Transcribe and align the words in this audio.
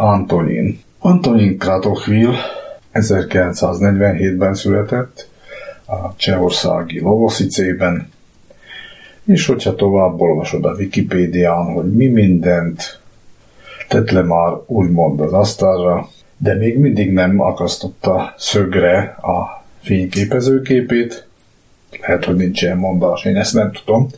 Antonin. 0.00 0.80
Antonin 0.98 1.58
Kratochvil 1.58 2.34
1947-ben 2.92 4.54
született 4.54 5.28
a 5.86 6.16
csehországi 6.16 7.00
Lovosicében, 7.00 8.10
és 9.24 9.46
hogyha 9.46 9.74
tovább 9.74 10.20
olvasod 10.20 10.64
a 10.64 10.74
Wikipédián, 10.74 11.72
hogy 11.72 11.92
mi 11.92 12.06
mindent 12.06 13.00
tett 13.88 14.10
le 14.10 14.22
már 14.22 14.52
úgymond 14.66 15.20
az 15.20 15.32
asztalra, 15.32 16.08
de 16.36 16.54
még 16.54 16.78
mindig 16.78 17.12
nem 17.12 17.40
akasztotta 17.40 18.34
szögre 18.36 18.98
a 19.22 19.64
fényképezőképét. 19.82 21.26
Lehet, 22.00 22.24
hogy 22.24 22.36
nincs 22.36 22.62
ilyen 22.62 22.76
mondás, 22.76 23.24
én 23.24 23.36
ezt 23.36 23.54
nem 23.54 23.72
tudom. 23.72 24.08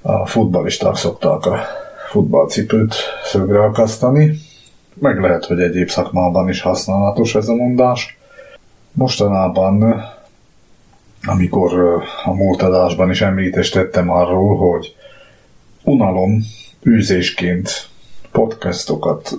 A 0.00 0.26
futballisták 0.26 0.94
szokták 0.94 1.46
a 1.46 1.77
futballcipőt 2.10 2.94
szögre 3.24 3.62
akasztani, 3.62 4.38
meg 4.94 5.20
lehet, 5.20 5.44
hogy 5.44 5.60
egyéb 5.60 5.88
szakmában 5.88 6.48
is 6.48 6.60
használatos 6.60 7.34
ez 7.34 7.48
a 7.48 7.54
mondás. 7.54 8.18
Mostanában, 8.92 10.04
amikor 11.22 12.02
a 12.24 12.32
múlt 12.32 12.62
adásban 12.62 13.10
is 13.10 13.20
említést 13.20 13.72
tettem 13.72 14.10
arról, 14.10 14.56
hogy 14.56 14.94
unalom 15.82 16.42
űzésként 16.86 17.88
podcastokat 18.32 19.30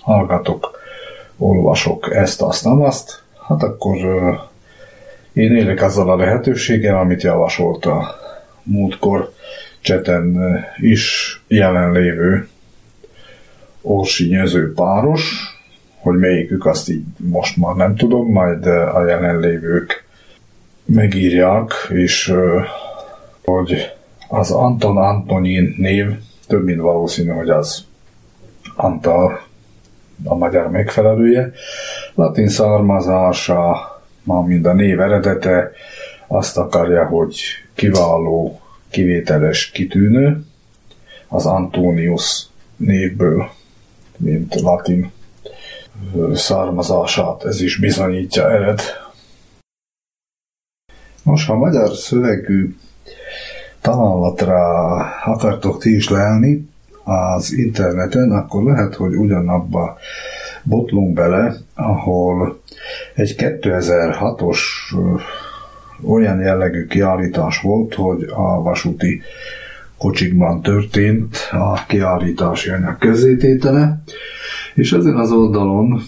hallgatok, 0.00 0.78
olvasok 1.36 2.14
ezt, 2.14 2.42
azt, 2.42 2.64
nem 2.64 2.82
azt, 2.82 3.22
hát 3.48 3.62
akkor 3.62 3.96
én 5.32 5.56
élek 5.56 5.82
azzal 5.82 6.10
a 6.10 6.16
lehetőséggel, 6.16 6.98
amit 6.98 7.22
javasolt 7.22 7.84
a 7.84 8.14
múltkor 8.62 9.33
cseten 9.84 10.36
is 10.76 11.40
jelenlévő 11.46 12.48
Orsi 13.80 14.28
nyező 14.28 14.72
páros, 14.72 15.54
hogy 16.00 16.18
melyikük 16.18 16.66
azt 16.66 16.88
így 16.88 17.04
most 17.16 17.56
már 17.56 17.74
nem 17.74 17.96
tudom, 17.96 18.30
majd 18.30 18.66
a 18.66 19.04
jelenlévők 19.06 20.04
megírják, 20.84 21.72
és 21.88 22.34
hogy 23.44 23.92
az 24.28 24.50
Anton 24.50 24.96
Antonin 24.96 25.74
név 25.78 26.10
több 26.46 26.64
mint 26.64 26.80
valószínű, 26.80 27.30
hogy 27.30 27.50
az 27.50 27.84
Antal 28.76 29.40
a 30.24 30.34
magyar 30.34 30.70
megfelelője. 30.70 31.52
Latin 32.14 32.48
származása, 32.48 33.76
ma 34.22 34.42
mind 34.42 34.66
a 34.66 34.72
név 34.72 35.00
eredete, 35.00 35.70
azt 36.26 36.58
akarja, 36.58 37.06
hogy 37.06 37.40
kiváló, 37.74 38.60
kivételes, 38.94 39.70
kitűnő, 39.70 40.44
az 41.28 41.46
Antonius 41.46 42.46
névből, 42.76 43.50
mint 44.16 44.60
latin 44.60 45.12
származását, 46.34 47.44
ez 47.44 47.60
is 47.60 47.78
bizonyítja 47.78 48.50
ered. 48.50 48.80
Most, 51.22 51.46
ha 51.46 51.54
magyar 51.54 51.96
szövegű 51.96 52.76
találatra 53.80 54.96
akartok 55.24 55.82
ti 55.82 55.94
is 55.94 56.08
lelni, 56.08 56.68
az 57.04 57.52
interneten, 57.52 58.30
akkor 58.30 58.62
lehet, 58.62 58.94
hogy 58.94 59.14
ugyanabba 59.14 59.98
botlunk 60.62 61.14
bele, 61.14 61.56
ahol 61.74 62.60
egy 63.14 63.34
2006-os 63.38 64.58
olyan 66.02 66.40
jellegű 66.40 66.86
kiállítás 66.86 67.60
volt, 67.60 67.94
hogy 67.94 68.22
a 68.22 68.62
vasúti 68.62 69.22
kocsikban 69.98 70.62
történt 70.62 71.36
a 71.50 71.84
kiállítási 71.86 72.70
anyag 72.70 72.98
közzététele, 72.98 74.02
és 74.74 74.92
ezen 74.92 75.16
az 75.16 75.32
oldalon 75.32 76.00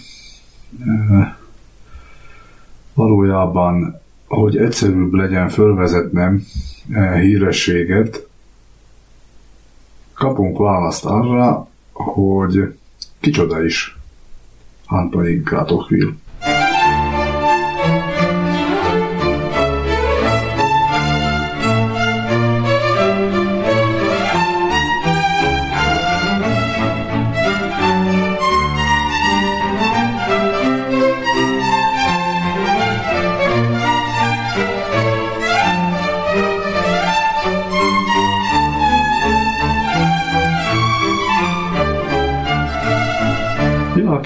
valójában, 2.93 4.01
hogy 4.27 4.57
egyszerűbb 4.57 5.13
legyen 5.13 5.49
fölvezetnem 5.49 6.43
hírességet, 7.21 8.27
kapunk 10.13 10.57
választ 10.57 11.05
arra, 11.05 11.67
hogy 11.93 12.73
kicsoda 13.19 13.63
is 13.63 13.97
Antonin 14.85 15.43
Kratochvil. 15.43 16.15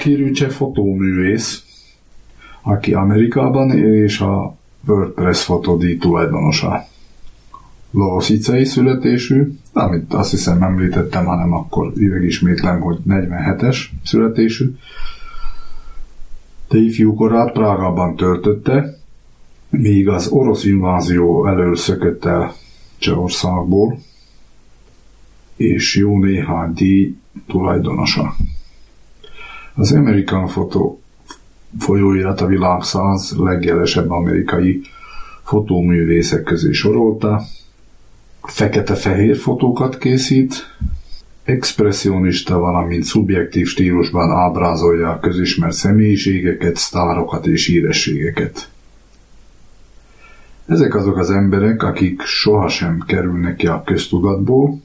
Kirücse 0.02 0.48
fotóművész, 0.48 1.64
aki 2.62 2.94
Amerikában 2.94 3.70
él, 3.70 4.04
és 4.04 4.20
a 4.20 4.56
WordPress 4.86 5.44
fotodíj 5.44 5.96
tulajdonosa. 5.96 6.86
Lószicei 7.90 8.64
születésű, 8.64 9.52
amit 9.72 10.14
azt 10.14 10.30
hiszem 10.30 10.62
említettem, 10.62 11.24
hanem 11.24 11.52
akkor 11.52 11.92
üvegismétlem, 11.96 12.80
hogy 12.80 12.98
47-es 13.08 13.78
születésű. 14.04 14.74
De 16.68 16.78
ifjúkorát 16.78 17.52
Prágában 17.52 18.16
töltötte, 18.16 18.98
míg 19.70 20.08
az 20.08 20.28
orosz 20.28 20.64
invázió 20.64 21.46
elől 21.46 21.76
szökött 21.76 22.24
el 22.24 22.54
Csehországból, 22.98 23.98
és 25.56 25.96
jó 25.96 26.18
néhány 26.18 26.72
díj 26.72 27.16
tulajdonosa. 27.46 28.34
Az 29.74 29.92
American 29.92 30.46
Photo 30.46 30.96
folyóirat 31.78 32.40
a 32.40 32.46
világ 32.46 32.82
száz 32.82 33.34
legjelesebb 33.38 34.10
amerikai 34.10 34.82
fotóművészek 35.42 36.42
közé 36.42 36.72
sorolta. 36.72 37.42
Fekete-fehér 38.42 39.36
fotókat 39.36 39.98
készít, 39.98 40.54
expressionista, 41.44 42.58
valamint 42.58 43.04
szubjektív 43.04 43.66
stílusban 43.66 44.30
ábrázolja 44.30 45.08
a 45.10 45.18
közismert 45.18 45.74
személyiségeket, 45.74 46.76
sztárokat 46.76 47.46
és 47.46 47.66
hírességeket. 47.66 48.68
Ezek 50.66 50.94
azok 50.94 51.16
az 51.16 51.30
emberek, 51.30 51.82
akik 51.82 52.20
sohasem 52.22 53.04
kerülnek 53.06 53.56
ki 53.56 53.66
a 53.66 53.82
köztudatból, 53.84 54.80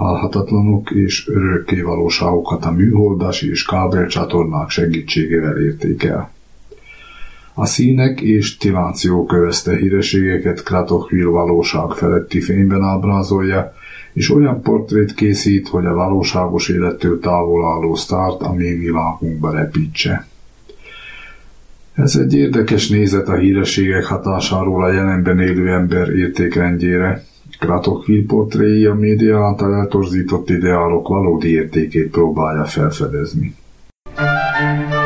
halhatatlanok 0.00 0.90
és 0.90 1.28
örökké 1.28 1.80
valóságokat 1.80 2.64
a 2.64 2.70
műholdas 2.70 3.42
és 3.42 3.64
kábelcsatornák 3.64 4.68
segítségével 4.68 5.62
érték 5.62 6.02
el. 6.02 6.30
A 7.54 7.66
színek 7.66 8.20
és 8.20 8.56
tiláció 8.56 9.26
kövezte 9.26 9.76
hírességeket 9.76 10.62
Kratochvil 10.62 11.30
valóság 11.30 11.90
feletti 11.90 12.40
fényben 12.40 12.82
ábrázolja, 12.82 13.74
és 14.12 14.30
olyan 14.30 14.62
portrét 14.62 15.14
készít, 15.14 15.68
hogy 15.68 15.86
a 15.86 15.94
valóságos 15.94 16.68
élettől 16.68 17.18
távol 17.18 17.72
álló 17.72 17.94
sztárt 17.94 18.42
a 18.42 18.52
mi 18.52 18.74
világunkba 18.74 19.50
repítse. 19.50 20.26
Ez 21.94 22.16
egy 22.16 22.34
érdekes 22.34 22.88
nézet 22.88 23.28
a 23.28 23.36
hírességek 23.36 24.04
hatásáról 24.04 24.84
a 24.84 24.92
jelenben 24.92 25.40
élő 25.40 25.72
ember 25.72 26.08
értékrendjére, 26.08 27.28
Kratokvil 27.60 28.26
portréi 28.26 28.86
a 28.86 28.94
média 28.94 29.44
által 29.44 29.74
eltorzított 29.74 30.50
ideálok 30.50 31.08
valódi 31.08 31.52
értékét 31.52 32.10
próbálja 32.10 32.64
felfedezni. 32.64 33.54
per 34.14 34.99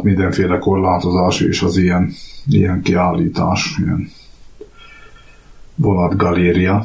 pillanat 0.00 0.04
mindenféle 0.04 0.58
korlátozás 0.58 1.40
és 1.40 1.62
az 1.62 1.76
ilyen, 1.76 2.12
ilyen 2.46 2.82
kiállítás, 2.82 3.76
ilyen 3.78 4.10
vonatgaléria, 5.74 6.84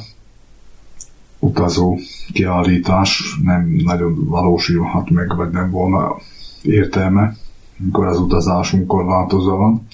utazó 1.40 1.98
kiállítás 2.34 3.38
nem 3.44 3.82
nagyon 3.84 4.26
valósulhat 4.26 5.10
meg, 5.10 5.36
vagy 5.36 5.50
nem 5.50 5.70
volna 5.70 6.16
értelme, 6.62 7.36
amikor 7.80 8.06
az 8.06 8.20
utazásunk 8.20 8.88
korlátozva 8.88 9.56
van. 9.56 9.88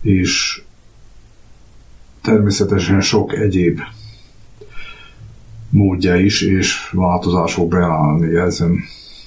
És 0.00 0.62
természetesen 2.22 3.00
sok 3.00 3.32
egyéb 3.32 3.80
módja 5.70 6.16
is, 6.16 6.42
és 6.42 6.90
változások 6.92 7.68
beállni 7.68 8.36
ezen 8.36 8.78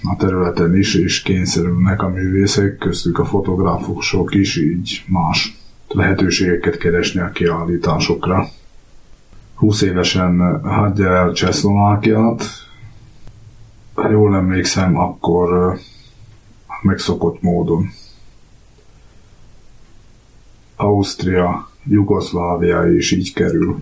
a 0.03 0.15
területen 0.15 0.75
is, 0.75 0.95
és 0.95 1.21
kényszerülnek 1.21 2.01
a 2.01 2.09
művészek, 2.09 2.77
köztük 2.77 3.19
a 3.19 3.25
fotográfusok 3.25 4.35
is 4.35 4.57
így 4.57 5.03
más 5.07 5.57
lehetőségeket 5.87 6.77
keresni 6.77 7.19
a 7.19 7.29
kiállításokra. 7.29 8.47
20 9.55 9.81
évesen 9.81 10.61
hagyja 10.63 11.15
el 11.15 11.31
Csehszlovákiát. 11.31 12.43
Ha 13.93 14.09
jól 14.09 14.35
emlékszem, 14.35 14.97
akkor 14.97 15.77
megszokott 16.81 17.41
módon. 17.41 17.89
Ausztria, 20.75 21.69
Jugoszlávia 21.83 22.91
is 22.91 23.11
így 23.11 23.33
kerül 23.33 23.81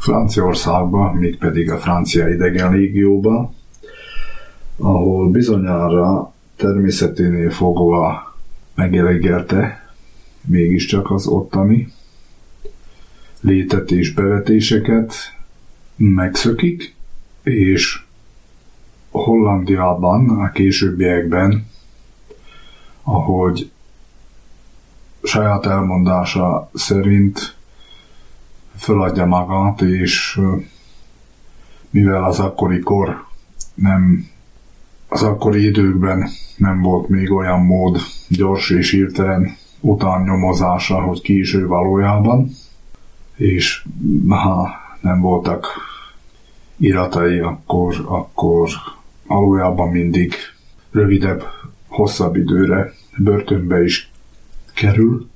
Franciaországba, 0.00 1.12
mégpedig 1.12 1.70
a 1.70 1.78
francia 1.78 2.28
idegen 2.28 2.72
légióba, 2.72 3.54
ahol 4.76 5.30
bizonyára 5.30 6.32
természeténél 6.56 7.50
fogva 7.50 8.34
megelegelte 8.74 9.90
mégiscsak 10.40 11.10
az 11.10 11.26
ottani 11.26 11.92
létet 13.40 13.90
és 13.90 14.12
bevetéseket 14.12 15.14
megszökik, 15.96 16.94
és 17.42 18.02
Hollandiában 19.10 20.28
a 20.28 20.50
későbbiekben, 20.50 21.66
ahogy 23.02 23.70
saját 25.22 25.66
elmondása 25.66 26.70
szerint 26.74 27.56
föladja 28.76 29.26
magát, 29.26 29.80
és 29.80 30.40
mivel 31.90 32.24
az 32.24 32.40
akkori 32.40 32.78
kor 32.78 33.24
nem 33.74 34.28
az 35.16 35.22
akkori 35.22 35.64
időkben 35.64 36.28
nem 36.56 36.80
volt 36.80 37.08
még 37.08 37.32
olyan 37.32 37.60
mód 37.60 38.00
gyors 38.28 38.70
és 38.70 38.90
hirtelen 38.90 39.56
utánnyomozásra, 39.80 41.00
hogy 41.00 41.20
ki 41.20 41.38
is 41.38 41.54
ő 41.54 41.66
valójában, 41.66 42.50
és 43.36 43.84
ha 44.28 44.70
nem 45.00 45.20
voltak 45.20 45.66
iratai, 46.76 47.38
akkor, 47.38 48.04
akkor 48.08 48.68
valójában 49.26 49.88
mindig 49.88 50.34
rövidebb, 50.90 51.42
hosszabb 51.88 52.36
időre 52.36 52.92
börtönbe 53.18 53.82
is 53.82 54.10
kerül. 54.74 55.28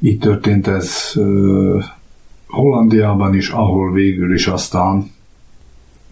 Így 0.00 0.18
történt 0.18 0.66
ez 0.66 1.12
uh, 1.14 1.84
Hollandiában 2.46 3.34
is, 3.34 3.48
ahol 3.48 3.92
végül 3.92 4.34
is 4.34 4.46
aztán 4.46 5.13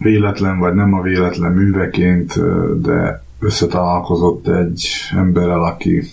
véletlen 0.03 0.59
vagy 0.59 0.73
nem 0.73 0.93
a 0.93 1.01
véletlen 1.01 1.51
műveként, 1.51 2.39
de 2.81 3.23
összetalálkozott 3.39 4.47
egy 4.47 4.89
emberrel, 5.15 5.63
aki 5.63 6.03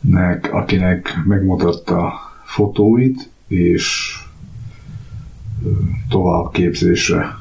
nek, 0.00 0.52
akinek 0.52 1.18
megmutatta 1.24 2.12
fotóit, 2.44 3.30
és 3.46 4.16
továbbképzésre 6.08 7.38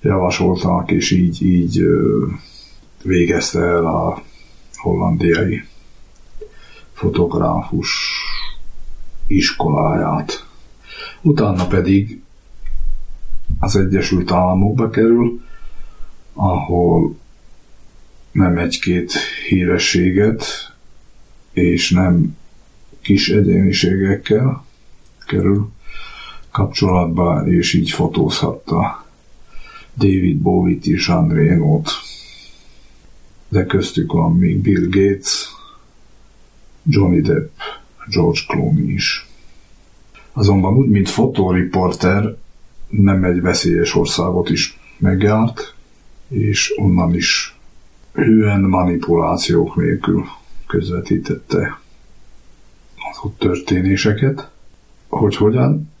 javasoltak, 0.00 0.90
és 0.90 1.10
így, 1.10 1.42
így 1.42 1.82
végezte 3.02 3.60
el 3.60 3.86
a 3.86 4.22
hollandiai 4.74 5.64
fotográfus 6.92 8.10
iskoláját. 9.26 10.46
Utána 11.20 11.66
pedig 11.66 12.22
az 13.62 13.76
Egyesült 13.76 14.30
Államokba 14.30 14.90
kerül, 14.90 15.40
ahol 16.32 17.16
nem 18.32 18.58
egy-két 18.58 19.12
hírességet 19.48 20.44
és 21.52 21.90
nem 21.90 22.36
kis 23.00 23.28
egyéniségekkel 23.28 24.64
kerül 25.26 25.70
kapcsolatba, 26.50 27.46
és 27.46 27.72
így 27.72 27.90
fotózhatta 27.90 29.06
David 29.96 30.36
Bowie-t 30.36 30.86
és 30.86 31.08
André 31.08 31.48
Renault. 31.48 31.90
De 33.48 33.66
köztük 33.66 34.12
van 34.12 34.36
még 34.36 34.60
Bill 34.60 34.88
Gates, 34.88 35.48
Johnny 36.82 37.20
Depp, 37.20 37.50
George 38.08 38.40
Clooney 38.46 38.92
is. 38.92 39.26
Azonban 40.32 40.74
úgy, 40.76 40.88
mint 40.88 41.08
fotóriporter, 41.08 42.36
nem 43.00 43.24
egy 43.24 43.40
veszélyes 43.40 43.94
országot 43.94 44.50
is 44.50 44.78
megjárt, 44.98 45.74
és 46.28 46.72
onnan 46.76 47.14
is 47.14 47.56
hűen 48.12 48.60
manipulációk 48.60 49.76
nélkül 49.76 50.24
közvetítette 50.66 51.80
az 53.10 53.18
ott 53.22 53.38
történéseket, 53.38 54.50
hogy 55.08 55.36
hogyan 55.36 55.92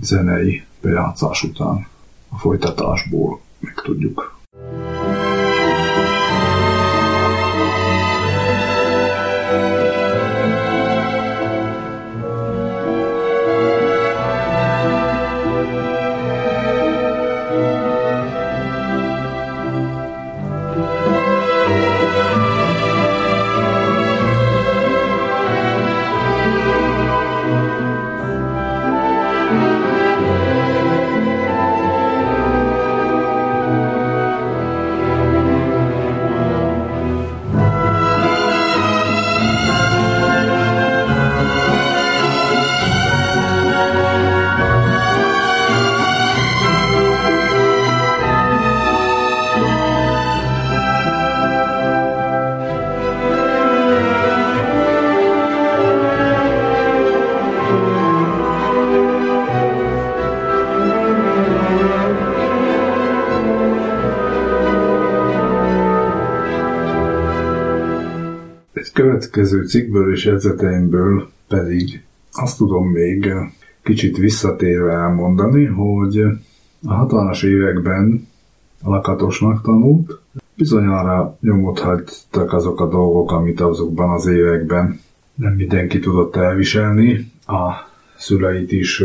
zenei 0.00 0.62
bejátszás 0.80 1.42
után 1.42 1.86
a 2.28 2.38
folytatásból 2.38 3.40
megtudjuk. 3.58 4.31
Következő 69.32 69.66
cikkből 69.66 70.12
és 70.12 70.26
edzeteimből 70.26 71.28
pedig 71.48 72.04
azt 72.32 72.56
tudom 72.56 72.88
még 72.88 73.32
kicsit 73.82 74.16
visszatérve 74.16 74.92
elmondani, 74.92 75.64
hogy 75.64 76.18
a 76.84 77.06
60-as 77.06 77.44
években 77.44 78.28
lakatosnak 78.82 79.62
tanult, 79.62 80.20
bizonyára 80.54 81.36
nyomot 81.40 81.78
hagytak 81.78 82.52
azok 82.52 82.80
a 82.80 82.88
dolgok, 82.88 83.32
amit 83.32 83.60
azokban 83.60 84.10
az 84.10 84.26
években 84.26 85.00
nem 85.34 85.52
mindenki 85.52 85.98
tudott 85.98 86.36
elviselni. 86.36 87.32
A 87.46 87.70
szüleit 88.16 88.72
is 88.72 89.04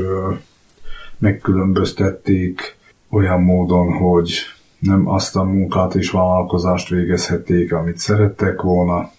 megkülönböztették 1.18 2.78
olyan 3.10 3.42
módon, 3.42 3.94
hogy 3.94 4.34
nem 4.80 5.08
azt 5.08 5.36
a 5.36 5.44
munkát 5.44 5.96
és 5.96 6.12
vállalkozást 6.12 6.90
végezhették, 6.90 7.74
amit 7.74 7.98
szerettek 7.98 8.62
volna, 8.62 9.16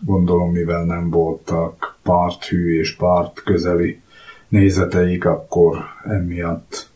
gondolom 0.00 0.52
mivel 0.52 0.84
nem 0.84 1.10
voltak 1.10 1.96
párthű 2.02 2.78
és 2.78 2.96
párt 2.96 3.42
közeli 3.42 4.00
nézeteik, 4.48 5.24
akkor 5.24 5.78
emiatt 6.04 6.88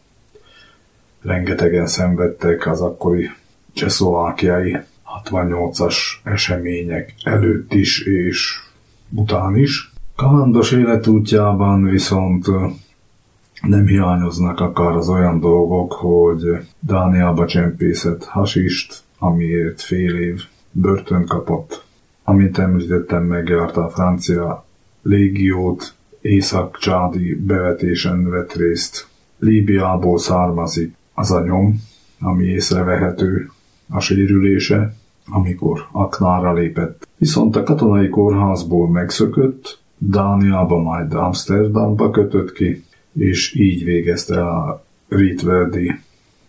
rengetegen 1.23 1.87
szenvedtek 1.87 2.67
az 2.67 2.81
akkori 2.81 3.31
csehszlovákiai 3.73 4.77
68-as 5.25 5.97
események 6.23 7.15
előtt 7.25 7.73
is 7.73 8.01
és 8.01 8.61
után 9.11 9.57
is. 9.57 9.93
Kalandos 10.17 10.73
életútjában 10.73 11.85
viszont 11.85 12.47
nem 13.63 13.87
hiányoznak 13.87 14.61
akár 14.61 14.97
az 14.97 15.09
olyan 15.09 15.41
dolgok, 15.41 15.93
hogy 15.93 16.43
Dániába 16.81 17.47
csempészett 17.47 18.25
hasist, 18.25 19.03
amiért 19.19 19.81
fél 19.81 20.17
év 20.17 20.43
börtön 20.71 21.27
kapott. 21.27 21.85
Amint 22.33 22.59
említettem, 22.59 23.25
megjárta 23.25 23.85
a 23.85 23.91
francia 23.91 24.65
légiót, 25.03 25.95
észak-csádi 26.21 27.35
bevetésen 27.35 28.31
vett 28.31 28.53
részt. 28.53 29.09
Líbiából 29.39 30.19
származik 30.19 30.95
az 31.15 31.31
a 31.31 31.43
nyom, 31.45 31.83
ami 32.21 32.45
észrevehető 32.45 33.51
a 33.89 34.01
sérülése, 34.01 34.95
amikor 35.27 35.89
aknára 35.91 36.53
lépett. 36.53 37.09
Viszont 37.17 37.57
a 37.57 37.63
katonai 37.63 38.09
kórházból 38.09 38.91
megszökött, 38.91 39.79
Dániába 39.99 40.83
majd 40.83 41.15
Amsterdamba 41.15 42.11
kötött 42.11 42.53
ki, 42.53 42.85
és 43.13 43.55
így 43.55 43.85
végezte 43.85 44.47
a 44.47 44.85
Rietverdi 45.09 46.01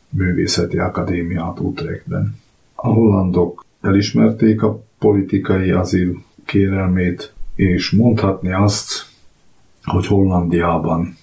Művészeti 0.10 0.78
Akadémiát 0.78 1.60
Utrechtben. 1.60 2.36
A 2.74 2.88
hollandok 2.88 3.66
elismerték 3.82 4.64
a 4.64 4.84
politikai 5.04 5.72
azil 5.72 6.24
kérelmét, 6.46 7.34
és 7.56 7.92
mondhatni 7.92 8.54
azt, 8.54 9.06
hogy 9.84 10.08
Hollandiában 10.08 11.18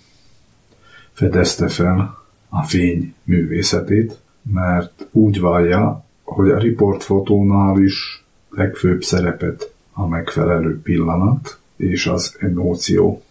fedezte 1.12 1.68
fel 1.68 2.24
a 2.48 2.62
fény 2.62 3.14
művészetét, 3.24 4.20
mert 4.42 5.06
úgy 5.10 5.40
vallja, 5.40 6.04
hogy 6.22 6.50
a 6.50 6.58
riportfotónál 6.58 7.82
is 7.82 8.24
legfőbb 8.50 9.02
szerepet 9.02 9.74
a 9.92 10.06
megfelelő 10.06 10.80
pillanat 10.80 11.58
és 11.76 12.06
az 12.06 12.36
emóció 12.38 13.22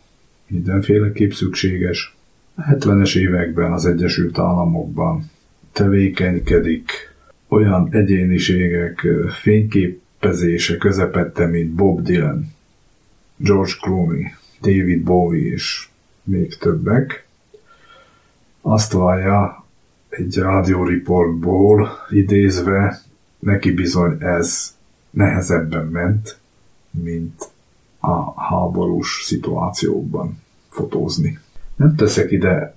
mindenféleképp 0.47 1.31
szükséges. 1.31 2.15
A 2.55 2.61
70-es 2.61 3.17
években 3.17 3.73
az 3.73 3.85
Egyesült 3.85 4.39
Államokban 4.39 5.31
tevékenykedik 5.71 6.91
olyan 7.47 7.87
egyéniségek 7.91 9.07
fényképezése 10.19 10.77
közepette, 10.77 11.45
mint 11.45 11.69
Bob 11.69 12.01
Dylan, 12.01 12.53
George 13.37 13.71
Clooney, 13.81 14.33
David 14.61 15.03
Bowie 15.03 15.51
és 15.51 15.89
még 16.23 16.57
többek. 16.57 17.27
Azt 18.61 18.91
vallja 18.91 19.65
egy 20.09 20.37
rádióriportból 20.37 21.89
idézve, 22.09 23.01
neki 23.39 23.71
bizony 23.71 24.17
ez 24.19 24.77
nehezebben 25.09 25.85
ment, 25.85 26.39
mint 26.91 27.49
a 27.99 28.41
háborús 28.41 29.21
szituációkban 29.23 30.41
fotózni. 30.69 31.39
Nem 31.75 31.95
teszek 31.95 32.31
ide 32.31 32.75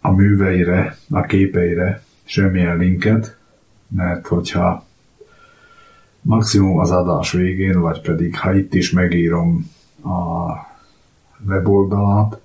a 0.00 0.10
műveire, 0.10 0.96
a 1.10 1.20
képeire 1.20 2.02
semmilyen 2.24 2.76
linket, 2.76 3.36
mert 3.88 4.26
hogyha 4.26 4.86
maximum 6.22 6.78
az 6.78 6.90
adás 6.90 7.32
végén, 7.32 7.80
vagy 7.80 8.00
pedig 8.00 8.38
ha 8.38 8.54
itt 8.54 8.74
is 8.74 8.90
megírom 8.90 9.70
a 10.04 10.52
weboldalát, 11.46 12.40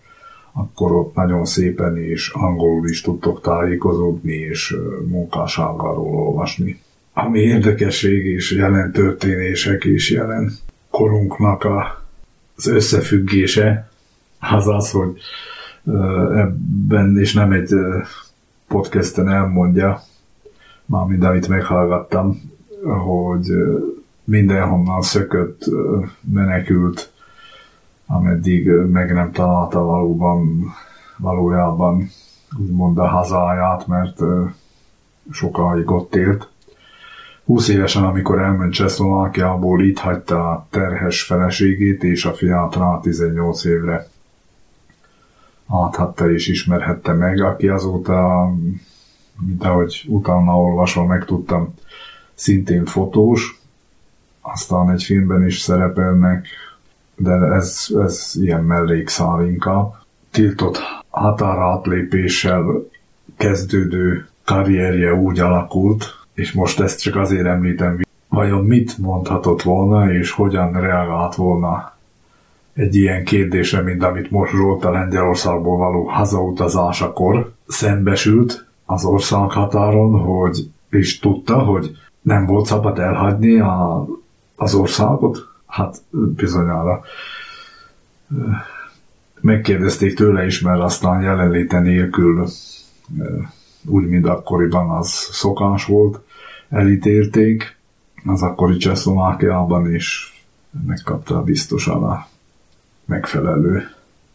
akkor 0.51 0.91
ott 0.91 1.15
nagyon 1.15 1.45
szépen 1.45 1.97
és 1.97 2.29
angolul 2.29 2.89
is 2.89 3.01
tudtok 3.01 3.41
tájékozódni 3.41 4.33
és 4.33 4.75
munkásságáról 5.07 6.15
olvasni. 6.15 6.79
Ami 7.13 7.39
érdekesség 7.39 8.25
és 8.25 8.51
jelen 8.51 8.91
történések 8.91 9.83
és 9.83 10.11
jelen 10.11 10.51
korunknak 10.89 11.63
a, 11.63 12.03
az 12.55 12.67
összefüggése 12.67 13.89
az 14.39 14.67
az, 14.67 14.91
hogy 14.91 15.19
ebben, 16.35 17.17
és 17.17 17.33
nem 17.33 17.51
egy 17.51 17.69
podcasten 18.67 19.29
elmondja, 19.29 20.01
mármint 20.85 21.23
amit 21.23 21.47
meghallgattam, 21.47 22.41
hogy 22.83 23.51
mindenhonnan 24.23 25.01
szökött, 25.01 25.63
menekült, 26.33 27.11
ameddig 28.05 28.69
meg 28.69 29.13
nem 29.13 29.31
találta 29.31 29.79
valóban, 29.79 30.65
valójában 31.17 32.09
úgymond 32.59 32.97
a 32.97 33.07
hazáját, 33.07 33.87
mert 33.87 34.19
sokáig 35.31 35.91
ott 35.91 36.15
élt. 36.15 36.49
20 37.45 37.67
évesen, 37.67 38.03
amikor 38.03 38.39
elment 38.39 38.73
Csehszlovákiából, 38.73 39.83
itt 39.83 39.99
hagyta 39.99 40.49
a 40.49 40.67
terhes 40.69 41.23
feleségét 41.23 42.03
és 42.03 42.25
a 42.25 42.33
fiát 42.33 42.75
rá 42.75 42.99
18 42.99 43.63
évre 43.65 44.07
áthatta 45.67 46.31
és 46.31 46.47
ismerhette 46.47 47.13
meg, 47.13 47.41
aki 47.41 47.67
azóta, 47.67 48.49
mint 49.47 49.63
ahogy 49.63 50.05
utána 50.07 50.59
olvasva 50.61 51.05
megtudtam, 51.05 51.73
szintén 52.37 52.85
fotós, 52.85 53.61
aztán 54.41 54.89
egy 54.91 55.03
filmben 55.03 55.45
is 55.45 55.59
szerepelnek, 55.59 56.47
de 57.15 57.31
ez, 57.31 57.87
ez 58.05 58.31
ilyen 58.35 58.63
mellékszál 58.63 59.45
inkább. 59.45 59.93
Tiltott 60.31 60.79
határátlépéssel 61.09 62.65
kezdődő 63.37 64.27
karrierje 64.43 65.13
úgy 65.13 65.39
alakult, 65.39 66.25
és 66.33 66.51
most 66.51 66.79
ezt 66.79 67.01
csak 67.01 67.15
azért 67.15 67.45
említem, 67.45 68.01
vajon 68.27 68.65
mit 68.65 68.97
mondhatott 68.97 69.61
volna, 69.61 70.11
és 70.13 70.31
hogyan 70.31 70.81
reagált 70.81 71.35
volna 71.35 71.95
egy 72.73 72.95
ilyen 72.95 73.23
kérdésre, 73.23 73.81
mint 73.81 74.03
amit 74.03 74.31
most 74.31 74.51
Zsolt 74.51 74.85
a 74.85 74.91
Lengyelországból 74.91 75.77
való 75.77 76.03
hazautazásakor 76.03 77.51
szembesült 77.67 78.65
az 78.85 79.05
országhatáron, 79.05 80.19
hogy 80.19 80.69
és 80.89 81.19
tudta, 81.19 81.59
hogy 81.59 81.97
nem 82.27 82.45
volt 82.45 82.65
szabad 82.65 82.99
elhagyni 82.99 83.59
a, 83.59 84.07
az 84.55 84.73
országot? 84.73 85.47
Hát 85.67 86.01
bizonyára 86.11 87.01
megkérdezték 89.41 90.15
tőle 90.15 90.45
is, 90.45 90.61
mert 90.61 90.81
aztán 90.81 91.21
jelenléte 91.21 91.79
nélkül 91.79 92.47
úgy, 93.85 94.07
mint 94.07 94.27
akkoriban 94.27 94.89
az 94.89 95.09
szokás 95.31 95.85
volt, 95.85 96.19
elítélték 96.69 97.77
az 98.25 98.41
akkori 98.41 98.77
Csehszlovákiában, 98.77 99.91
és 99.91 100.33
megkapta 100.85 101.43
biztosan 101.43 102.03
a 102.03 102.27
megfelelő 103.05 103.83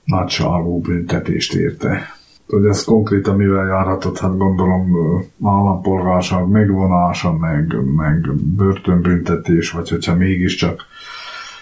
nagyságú 0.05 0.81
büntetést 0.81 1.55
érte. 1.55 2.17
Hogy 2.53 2.65
ez 2.65 2.85
konkrétan 2.85 3.37
mivel 3.37 3.67
járhatott, 3.67 4.19
hát 4.19 4.37
gondolom 4.37 4.97
állampolgárság 5.45 6.49
megvonása, 6.49 7.37
meg, 7.37 7.77
meg 7.97 8.35
börtönbüntetés, 8.35 9.71
vagy 9.71 9.89
hogyha 9.89 10.15
mégiscsak 10.15 10.81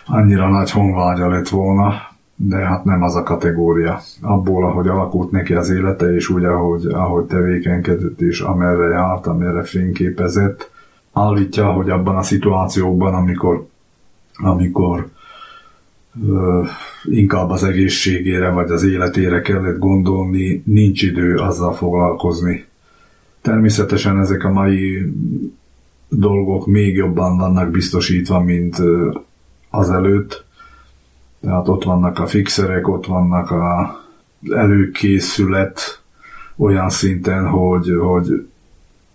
annyira 0.06 0.48
nagy 0.48 0.70
honvágya 0.70 1.28
lett 1.28 1.48
volna, 1.48 1.92
de 2.36 2.56
hát 2.56 2.84
nem 2.84 3.02
az 3.02 3.16
a 3.16 3.22
kategória. 3.22 4.00
Abból, 4.20 4.64
ahogy 4.64 4.88
alakult 4.88 5.30
neki 5.30 5.54
az 5.54 5.70
élete, 5.70 6.14
és 6.14 6.28
úgy, 6.28 6.44
ahogy, 6.44 6.86
ahogy 6.86 7.24
tevékenykedett, 7.24 8.20
és 8.20 8.40
amerre 8.40 8.88
járt, 8.88 9.26
amerre 9.26 9.62
fényképezett, 9.62 10.70
állítja, 11.12 11.72
hogy 11.72 11.90
abban 11.90 12.16
a 12.16 12.22
szituációban, 12.22 13.14
amikor, 13.14 13.66
amikor 14.34 15.08
inkább 17.04 17.50
az 17.50 17.64
egészségére 17.64 18.50
vagy 18.50 18.70
az 18.70 18.82
életére 18.82 19.40
kellett 19.40 19.78
gondolni, 19.78 20.62
nincs 20.66 21.02
idő 21.02 21.36
azzal 21.36 21.72
foglalkozni. 21.72 22.64
Természetesen 23.40 24.18
ezek 24.18 24.44
a 24.44 24.52
mai 24.52 25.12
dolgok 26.08 26.66
még 26.66 26.96
jobban 26.96 27.36
vannak 27.36 27.70
biztosítva, 27.70 28.40
mint 28.40 28.76
azelőtt, 29.70 30.44
tehát 31.40 31.68
ott 31.68 31.84
vannak 31.84 32.18
a 32.18 32.26
fixerek, 32.26 32.88
ott 32.88 33.06
vannak 33.06 33.50
a 33.50 33.96
előkészület 34.50 36.02
olyan 36.56 36.90
szinten, 36.90 37.48
hogy, 37.48 37.90
hogy 38.00 38.48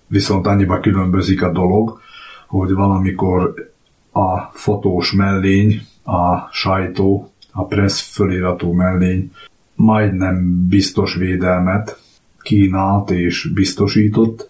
viszont 0.08 0.48
annyiba 0.48 0.80
különbözik 0.80 1.44
a 1.44 1.52
dolog, 1.52 2.00
hogy 2.48 2.72
valamikor 2.72 3.72
a 4.12 4.40
fotós 4.54 5.12
mellény, 5.12 5.82
a 6.06 6.50
sajtó, 6.52 7.30
a 7.52 7.66
press 7.66 8.02
föliratú 8.02 8.72
mellény 8.72 9.32
majdnem 9.76 10.68
biztos 10.68 11.16
védelmet 11.16 12.02
kínált 12.42 13.12
és 13.12 13.50
biztosított. 13.54 14.50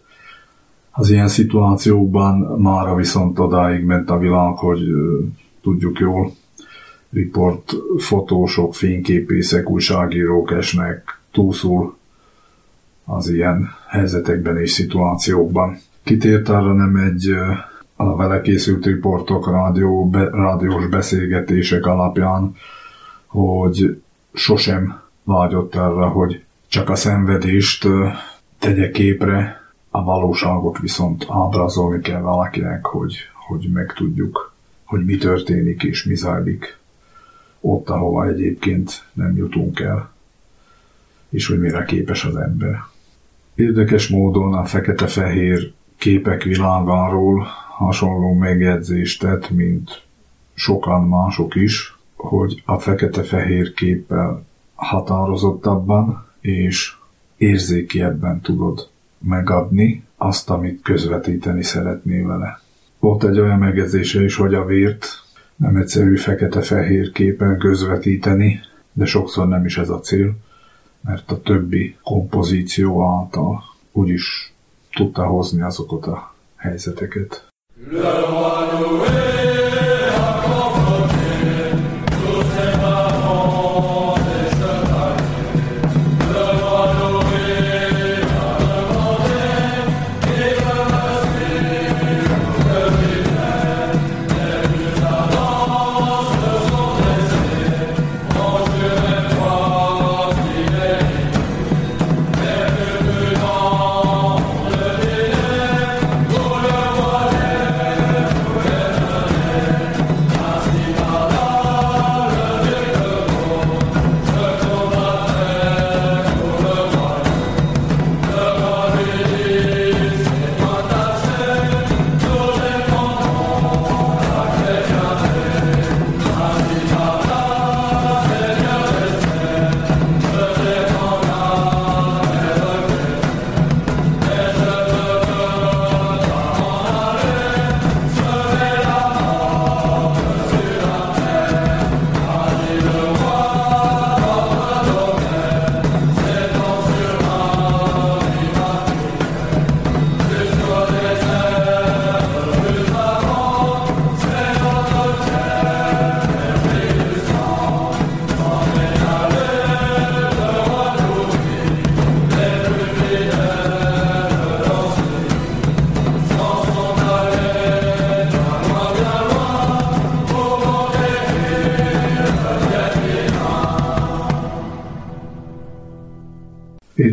Az 0.92 1.10
ilyen 1.10 1.28
szituációkban 1.28 2.62
mára 2.62 2.96
viszont 2.96 3.40
odáig 3.40 3.84
ment 3.84 4.10
a 4.10 4.18
világ, 4.18 4.58
hogy 4.58 4.82
tudjuk 5.62 6.00
jól, 6.00 6.32
riport 7.12 7.74
fotósok, 7.98 8.76
fényképészek, 8.76 9.70
újságírók 9.70 10.52
esnek 10.52 11.20
túlszul 11.32 11.98
az 13.06 13.30
ilyen 13.30 13.70
helyzetekben 13.88 14.58
és 14.58 14.72
szituációkban. 14.72 15.78
Kitért 16.04 16.50
arra 16.50 16.74
nem 16.74 16.96
egy 16.96 17.36
a 17.96 18.16
vele 18.16 18.42
készült 18.42 18.86
riportok, 18.86 19.52
rádió, 19.52 20.10
be, 20.10 20.30
rádiós 20.30 20.88
beszélgetések 20.88 21.86
alapján, 21.86 22.56
hogy 23.26 24.02
sosem 24.34 25.02
vágyott 25.24 25.76
arra, 25.76 26.08
hogy 26.08 26.44
csak 26.68 26.90
a 26.90 26.96
szenvedést 26.96 27.88
tegye 28.60 28.92
képre, 28.92 29.64
a 29.90 30.04
valóságot 30.04 30.80
viszont 30.80 31.26
ábrázolni 31.30 32.02
kell 32.02 32.22
valakinek, 32.22 32.86
hogy, 32.86 33.16
hogy 33.48 33.70
megtudjuk, 33.74 34.54
hogy 34.84 35.06
mi 35.06 35.18
történik 35.18 35.84
és 35.84 36.04
mi 36.04 36.16
zajlik 36.16 36.78
ott, 37.60 37.90
ahova 37.90 38.28
egyébként 38.28 39.06
nem 39.14 39.36
jutunk 39.36 39.80
el, 39.80 40.12
és 41.30 41.48
hogy 41.48 41.60
mire 41.60 41.84
képes 41.84 42.26
az 42.26 42.36
ember. 42.36 42.84
Érdekes 43.56 44.08
módon 44.08 44.54
a 44.54 44.66
fekete-fehér 44.66 45.74
képek 45.98 46.44
világáról 46.44 47.48
hasonló 47.78 48.34
megjegyzést 48.34 49.20
tett, 49.20 49.50
mint 49.50 50.04
sokan 50.54 51.08
mások 51.08 51.56
is, 51.56 51.98
hogy 52.16 52.62
a 52.66 52.80
fekete-fehér 52.80 53.74
képpel 53.74 54.46
határozottabban 54.76 56.26
és 56.42 56.96
érzékiebben 57.38 58.42
tudod 58.42 58.90
megadni 59.18 60.04
azt, 60.18 60.50
amit 60.50 60.82
közvetíteni 60.82 61.64
szeretnél 61.64 62.28
vele. 62.28 62.62
Volt 63.00 63.24
egy 63.24 63.40
olyan 63.40 63.60
megjegyzése 63.60 64.24
is, 64.24 64.36
hogy 64.36 64.54
a 64.54 64.66
vért 64.66 65.06
nem 65.56 65.76
egyszerű 65.76 66.18
fekete-fehér 66.18 67.12
képen 67.12 67.58
közvetíteni, 67.58 68.60
de 68.94 69.06
sokszor 69.06 69.48
nem 69.48 69.66
is 69.66 69.78
ez 69.78 69.90
a 69.90 70.00
cél, 70.00 70.36
mert 71.02 71.32
a 71.32 71.42
többi 71.42 71.96
kompozíció 72.04 73.04
által 73.18 73.64
úgyis 73.92 74.54
tudta 74.94 75.26
hozni 75.26 75.62
azokat 75.62 76.06
a 76.06 76.36
helyzeteket. 76.56 77.54
Le 77.78 79.35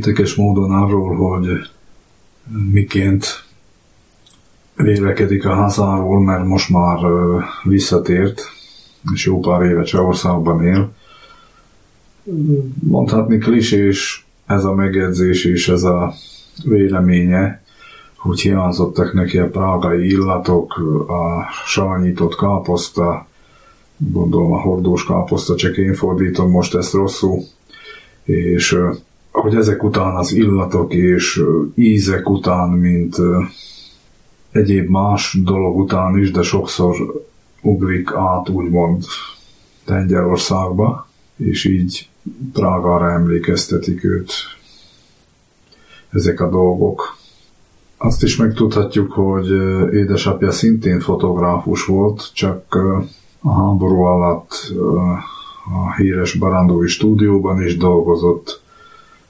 érdekes 0.06 0.34
módon 0.34 0.70
arról, 0.70 1.16
hogy 1.16 1.46
miként 2.72 3.44
vélekedik 4.74 5.46
a 5.46 5.54
hazáról, 5.54 6.20
mert 6.20 6.44
most 6.44 6.68
már 6.68 6.98
visszatért, 7.62 8.42
és 9.12 9.26
jó 9.26 9.40
pár 9.40 9.62
éve 9.62 9.82
Csehországban 9.82 10.64
él. 10.64 10.92
Mondhatni 12.82 13.38
klisés 13.38 14.26
ez 14.46 14.64
a 14.64 14.74
megjegyzés 14.74 15.44
és 15.44 15.68
ez 15.68 15.82
a 15.82 16.12
véleménye, 16.64 17.62
hogy 18.16 18.40
hiányzottak 18.40 19.12
neki 19.12 19.38
a 19.38 19.48
prágai 19.48 20.06
illatok, 20.06 20.76
a 21.08 21.46
savanyított 21.66 22.36
káposzta, 22.36 23.26
gondolom 23.96 24.52
a 24.52 24.60
hordós 24.60 25.06
káposzta, 25.06 25.54
csak 25.54 25.76
én 25.76 25.94
fordítom 25.94 26.50
most 26.50 26.74
ezt 26.74 26.92
rosszul, 26.92 27.42
és 28.24 28.78
hogy 29.32 29.54
ezek 29.54 29.82
után 29.82 30.16
az 30.16 30.32
illatok 30.32 30.94
és 30.94 31.42
ízek 31.74 32.28
után, 32.28 32.68
mint 32.68 33.16
egyéb 34.50 34.88
más 34.88 35.38
dolog 35.44 35.78
után 35.78 36.18
is, 36.18 36.30
de 36.30 36.42
sokszor 36.42 36.96
ugrik 37.62 38.12
át 38.14 38.48
úgymond 38.48 39.04
Tengyelországba, 39.84 41.08
és 41.36 41.64
így 41.64 42.08
Prágára 42.52 43.10
emlékeztetik 43.10 44.04
őt 44.04 44.32
ezek 46.10 46.40
a 46.40 46.50
dolgok. 46.50 47.16
Azt 47.96 48.22
is 48.22 48.36
megtudhatjuk, 48.36 49.12
hogy 49.12 49.50
édesapja 49.92 50.50
szintén 50.50 51.00
fotográfus 51.00 51.84
volt, 51.84 52.30
csak 52.34 52.74
a 53.40 53.52
háború 53.52 54.00
alatt 54.00 54.72
a 55.74 55.94
híres 55.96 56.34
Barandói 56.34 56.88
stúdióban 56.88 57.62
is 57.62 57.76
dolgozott, 57.76 58.61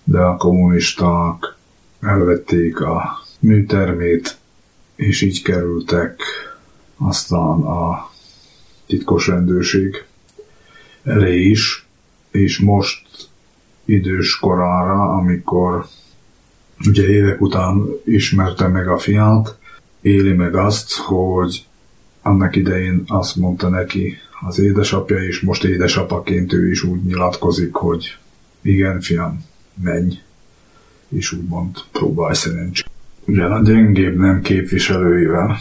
de 0.05 0.19
a 0.19 0.37
kommunisták 0.37 1.57
elvették 2.01 2.81
a 2.81 3.23
műtermét, 3.39 4.37
és 4.97 5.23
így 5.23 5.43
kerültek 5.43 6.23
aztán 6.97 7.61
a 7.63 8.11
titkos 8.87 9.27
rendőrség 9.27 10.05
elé 11.05 11.41
is, 11.41 11.87
és 12.31 12.59
most 12.59 13.07
idős 13.85 14.39
korára, 14.39 15.13
amikor 15.13 15.87
ugye 16.87 17.07
évek 17.09 17.41
után 17.41 17.87
ismerte 18.05 18.69
meg 18.69 18.89
a 18.89 18.99
fiát, 18.99 19.57
éli 20.01 20.33
meg 20.33 20.55
azt, 20.55 20.93
hogy 20.97 21.67
annak 22.23 22.57
idején 22.57 23.03
azt 23.07 23.37
mondta 23.37 23.69
neki 23.69 24.17
az 24.41 24.59
édesapja, 24.59 25.17
és 25.17 25.41
most 25.41 25.65
édesapaként 25.65 26.53
ő 26.53 26.71
is 26.71 26.83
úgy 26.83 27.03
nyilatkozik, 27.03 27.75
hogy 27.75 28.17
igen, 28.63 29.01
fiam, 29.01 29.45
menj, 29.75 30.21
és 31.09 31.33
úgymond 31.33 31.77
próbálj 31.93 32.35
szerencsét. 32.35 32.91
Ugyan 33.25 33.53
a 33.53 33.63
gyengébb 33.63 34.17
nem 34.17 34.41
képviselőivel 34.41 35.59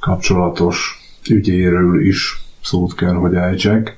kapcsolatos 0.00 1.00
ügyéről 1.30 2.06
is 2.06 2.42
szót 2.62 2.94
kell, 2.94 3.14
hogy 3.14 3.34
ejtsek. 3.34 3.96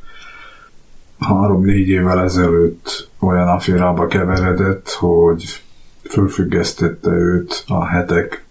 Három-négy 1.18 1.88
évvel 1.88 2.20
ezelőtt 2.20 3.08
olyan 3.18 3.48
aférába 3.48 4.06
keveredett, 4.06 4.88
hogy 4.88 5.62
fölfüggesztette 6.02 7.10
őt 7.10 7.64
a 7.66 7.86
hetek 7.86 8.44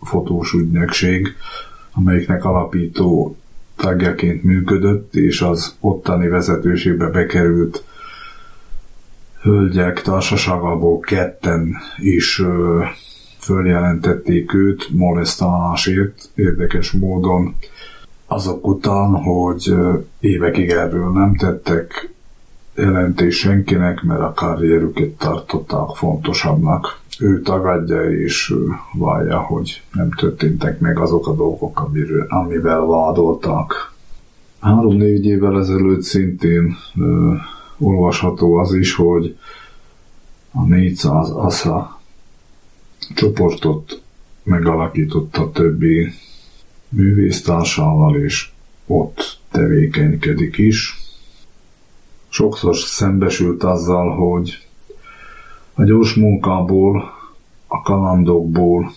fotós 0.00 0.52
ügynökség, 0.52 1.36
amelyiknek 1.92 2.44
alapító 2.44 3.36
tagjaként 3.76 4.42
működött, 4.42 5.14
és 5.14 5.40
az 5.40 5.76
ottani 5.80 6.28
vezetőségbe 6.28 7.06
bekerült 7.06 7.84
hölgyek 9.42 10.02
társaságából 10.02 11.00
ketten 11.00 11.76
is 11.96 12.42
följelentették 13.38 14.54
őt 14.54 14.88
molesztálásért 14.90 16.30
érdekes 16.34 16.90
módon 16.90 17.54
azok 18.26 18.66
után, 18.66 19.14
hogy 19.14 19.74
évekig 20.20 20.70
erről 20.70 21.10
nem 21.10 21.36
tettek 21.36 22.10
jelentés 22.74 23.38
senkinek, 23.38 24.02
mert 24.02 24.20
a 24.20 24.32
karrierüket 24.32 25.10
tartották 25.10 25.96
fontosabbnak. 25.96 27.00
Ő 27.18 27.40
tagadja 27.40 28.10
és 28.10 28.54
vallja, 28.92 29.38
hogy 29.38 29.82
nem 29.92 30.10
történtek 30.10 30.80
meg 30.80 30.98
azok 30.98 31.26
a 31.26 31.34
dolgok, 31.34 31.80
amiről, 31.80 32.26
amivel 32.28 32.80
vádoltak. 32.80 33.94
Három-négy 34.60 35.26
évvel 35.26 35.58
ezelőtt 35.58 36.02
szintén 36.02 36.76
ö, 37.00 37.32
olvasható 37.82 38.54
az 38.56 38.74
is, 38.74 38.94
hogy 38.94 39.38
a 40.52 40.62
400 40.64 41.30
ASA 41.30 42.00
csoportot 43.14 44.02
megalakította 44.42 45.50
többi 45.50 46.12
művésztársával, 46.88 48.16
és 48.16 48.50
ott 48.86 49.38
tevékenykedik 49.50 50.58
is. 50.58 51.00
Sokszor 52.28 52.76
szembesült 52.76 53.62
azzal, 53.62 54.14
hogy 54.14 54.66
a 55.74 55.84
gyors 55.84 56.14
munkából, 56.14 57.12
a 57.66 57.82
kalandokból 57.82 58.92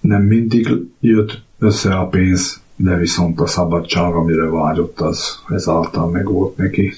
nem 0.00 0.22
mindig 0.22 0.68
jött 1.00 1.42
össze 1.58 1.94
a 1.94 2.06
pénz, 2.06 2.62
de 2.76 2.96
viszont 2.96 3.40
a 3.40 3.46
szabadság, 3.46 4.14
amire 4.14 4.46
vágyott, 4.46 5.00
az 5.00 5.42
ezáltal 5.48 6.10
meg 6.10 6.24
volt 6.24 6.56
neki. 6.56 6.92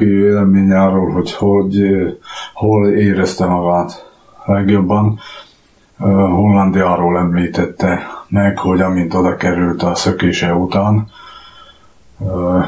Katoki 0.00 0.20
vélemény 0.20 0.72
arról, 0.72 1.12
hogy, 1.12 1.34
hogy 1.34 1.78
hol 2.52 2.88
érezte 2.88 3.46
magát 3.46 4.10
legjobban, 4.44 5.18
Hollandiáról 5.98 7.18
említette 7.18 8.06
meg, 8.28 8.58
hogy 8.58 8.80
amint 8.80 9.14
oda 9.14 9.36
került 9.36 9.82
a 9.82 9.94
szökése 9.94 10.54
után, 10.54 11.08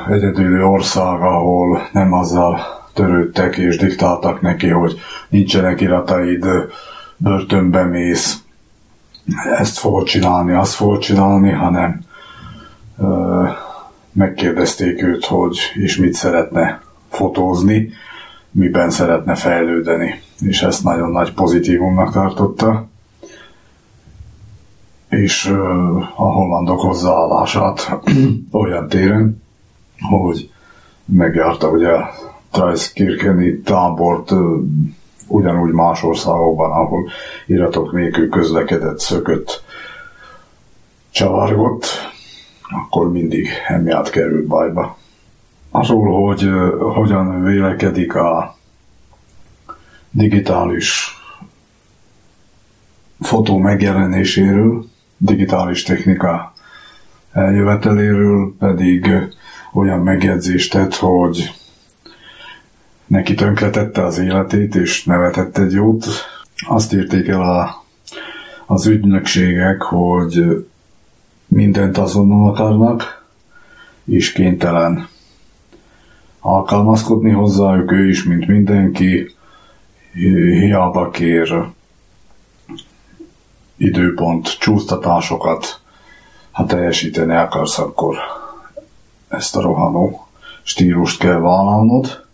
egyedüli 0.09 0.63
ország, 0.63 1.21
ahol 1.21 1.89
nem 1.93 2.13
azzal 2.13 2.61
törődtek 2.95 3.57
és 3.57 3.77
diktáltak 3.77 4.41
neki, 4.41 4.69
hogy 4.69 5.01
nincsenek 5.29 5.81
irataid, 5.81 6.47
börtönbe 7.17 7.85
mész, 7.85 8.43
ezt 9.59 9.79
fogod 9.79 10.05
csinálni, 10.05 10.53
azt 10.53 10.75
fogod 10.75 10.99
csinálni, 10.99 11.51
hanem 11.51 12.01
megkérdezték 14.13 15.03
őt, 15.03 15.25
hogy 15.25 15.59
és 15.75 15.97
mit 15.97 16.13
szeretne 16.13 16.81
fotózni, 17.13 17.91
miben 18.51 18.91
szeretne 18.91 19.35
fejlődeni, 19.35 20.21
és 20.41 20.63
ezt 20.63 20.85
nagyon 20.85 21.11
nagy 21.11 21.33
pozitívumnak 21.33 22.13
tartotta, 22.13 22.89
és 25.09 25.47
a 26.17 26.33
hollandok 26.33 26.81
hozzáállását 26.81 27.99
olyan 28.53 28.89
téren, 28.89 29.43
hogy 30.11 30.51
megjárta 31.05 31.69
ugye 31.69 31.91
Trajszkirkeni 32.51 33.61
tábort 33.61 34.33
ugyanúgy 35.27 35.73
más 35.73 36.03
országokban, 36.03 36.71
ahol 36.71 37.11
iratok 37.47 37.93
nélkül 37.93 38.29
közlekedett, 38.29 38.99
szökött, 38.99 39.63
csavargott, 41.11 41.87
akkor 42.63 43.11
mindig 43.11 43.49
emiatt 43.67 44.11
került 44.11 44.47
bajba. 44.47 44.97
Arról, 45.75 46.27
hogy 46.27 46.51
hogyan 46.95 47.43
vélekedik 47.43 48.15
a 48.15 48.57
digitális 50.11 51.21
fotó 53.21 53.59
megjelenéséről, 53.59 54.85
digitális 55.17 55.83
technika 55.83 56.53
eljöveteléről 57.33 58.55
pedig 58.59 59.11
olyan 59.73 60.01
megjegyzést 60.01 60.73
tett, 60.73 60.95
hogy 60.95 61.53
neki 63.07 63.35
tönkretette 63.35 64.05
az 64.05 64.19
életét, 64.19 64.75
és 64.75 65.05
nevetett 65.05 65.59
egy 65.59 65.73
jót. 65.73 66.07
Azt 66.67 66.93
írték 66.93 67.29
el 67.29 67.43
a, 67.43 67.85
az 68.67 68.87
ügynökségek, 68.87 69.83
hogy 69.83 70.67
mindent 71.47 71.99
azonnal 71.99 72.49
akarnak, 72.51 73.25
és 74.05 74.33
kénytelen 74.33 75.11
alkalmazkodni 76.45 77.31
hozzájuk 77.31 77.93
ő 77.93 78.09
is, 78.09 78.25
mint 78.25 78.47
mindenki, 78.47 79.35
hiába 80.13 81.11
kér 81.11 81.65
időpont 83.77 84.59
csúsztatásokat, 84.59 85.81
ha 86.51 86.65
teljesíteni 86.65 87.35
akarsz, 87.35 87.79
akkor 87.79 88.17
ezt 89.29 89.57
a 89.57 89.61
rohanó 89.61 90.27
stílust 90.63 91.19
kell 91.19 91.39
vállalnod. 91.39 92.27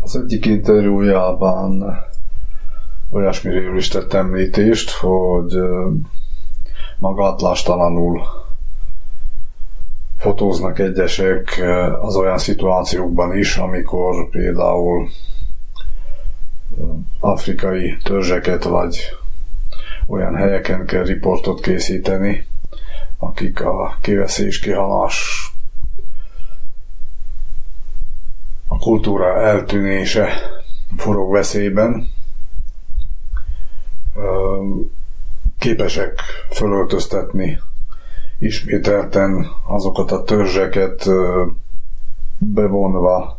Az 0.00 0.16
egyik 0.16 0.46
interjújában 0.46 1.84
olyasmiről 3.10 3.76
is 3.76 3.88
tett 3.88 4.12
említést, 4.12 4.90
hogy 4.90 5.58
magátlástalanul 6.98 8.43
fotóznak 10.24 10.78
egyesek 10.78 11.62
az 12.00 12.16
olyan 12.16 12.38
szituációkban 12.38 13.36
is, 13.36 13.56
amikor 13.56 14.28
például 14.30 15.08
afrikai 17.20 17.96
törzseket 18.02 18.64
vagy 18.64 19.16
olyan 20.06 20.34
helyeken 20.34 20.86
kell 20.86 21.02
riportot 21.02 21.60
készíteni, 21.60 22.46
akik 23.18 23.60
a 23.60 23.96
kiveszés, 24.00 24.58
kihalás, 24.58 25.48
a 28.66 28.78
kultúra 28.78 29.40
eltűnése 29.42 30.28
forog 30.96 31.32
veszélyben, 31.32 32.08
képesek 35.58 36.20
fölöltöztetni 36.50 37.60
ismételten 38.38 39.46
azokat 39.66 40.10
a 40.12 40.22
törzseket 40.22 41.08
bevonva 42.38 43.38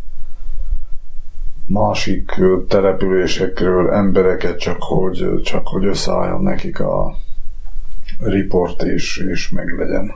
másik 1.67 2.31
településekről 2.67 3.89
embereket, 3.89 4.60
csak 4.60 4.77
hogy, 4.79 5.41
csak 5.43 5.67
hogy 5.67 5.86
összeálljon 5.86 6.41
nekik 6.41 6.79
a 6.79 7.15
report 8.19 8.84
és, 8.84 9.17
és 9.17 9.49
meglegyen. 9.49 10.13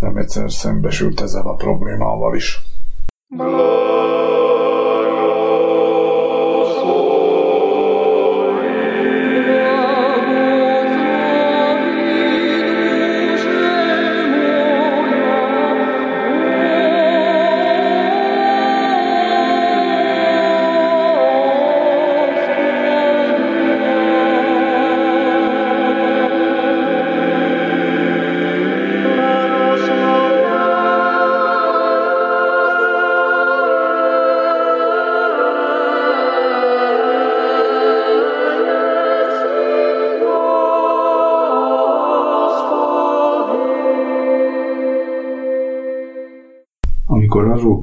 Nem 0.00 0.16
egyszer 0.16 0.52
szembesült 0.52 1.20
ezzel 1.20 1.46
a 1.46 1.54
problémával 1.54 2.36
is. 2.36 2.62
Blood. 3.28 4.05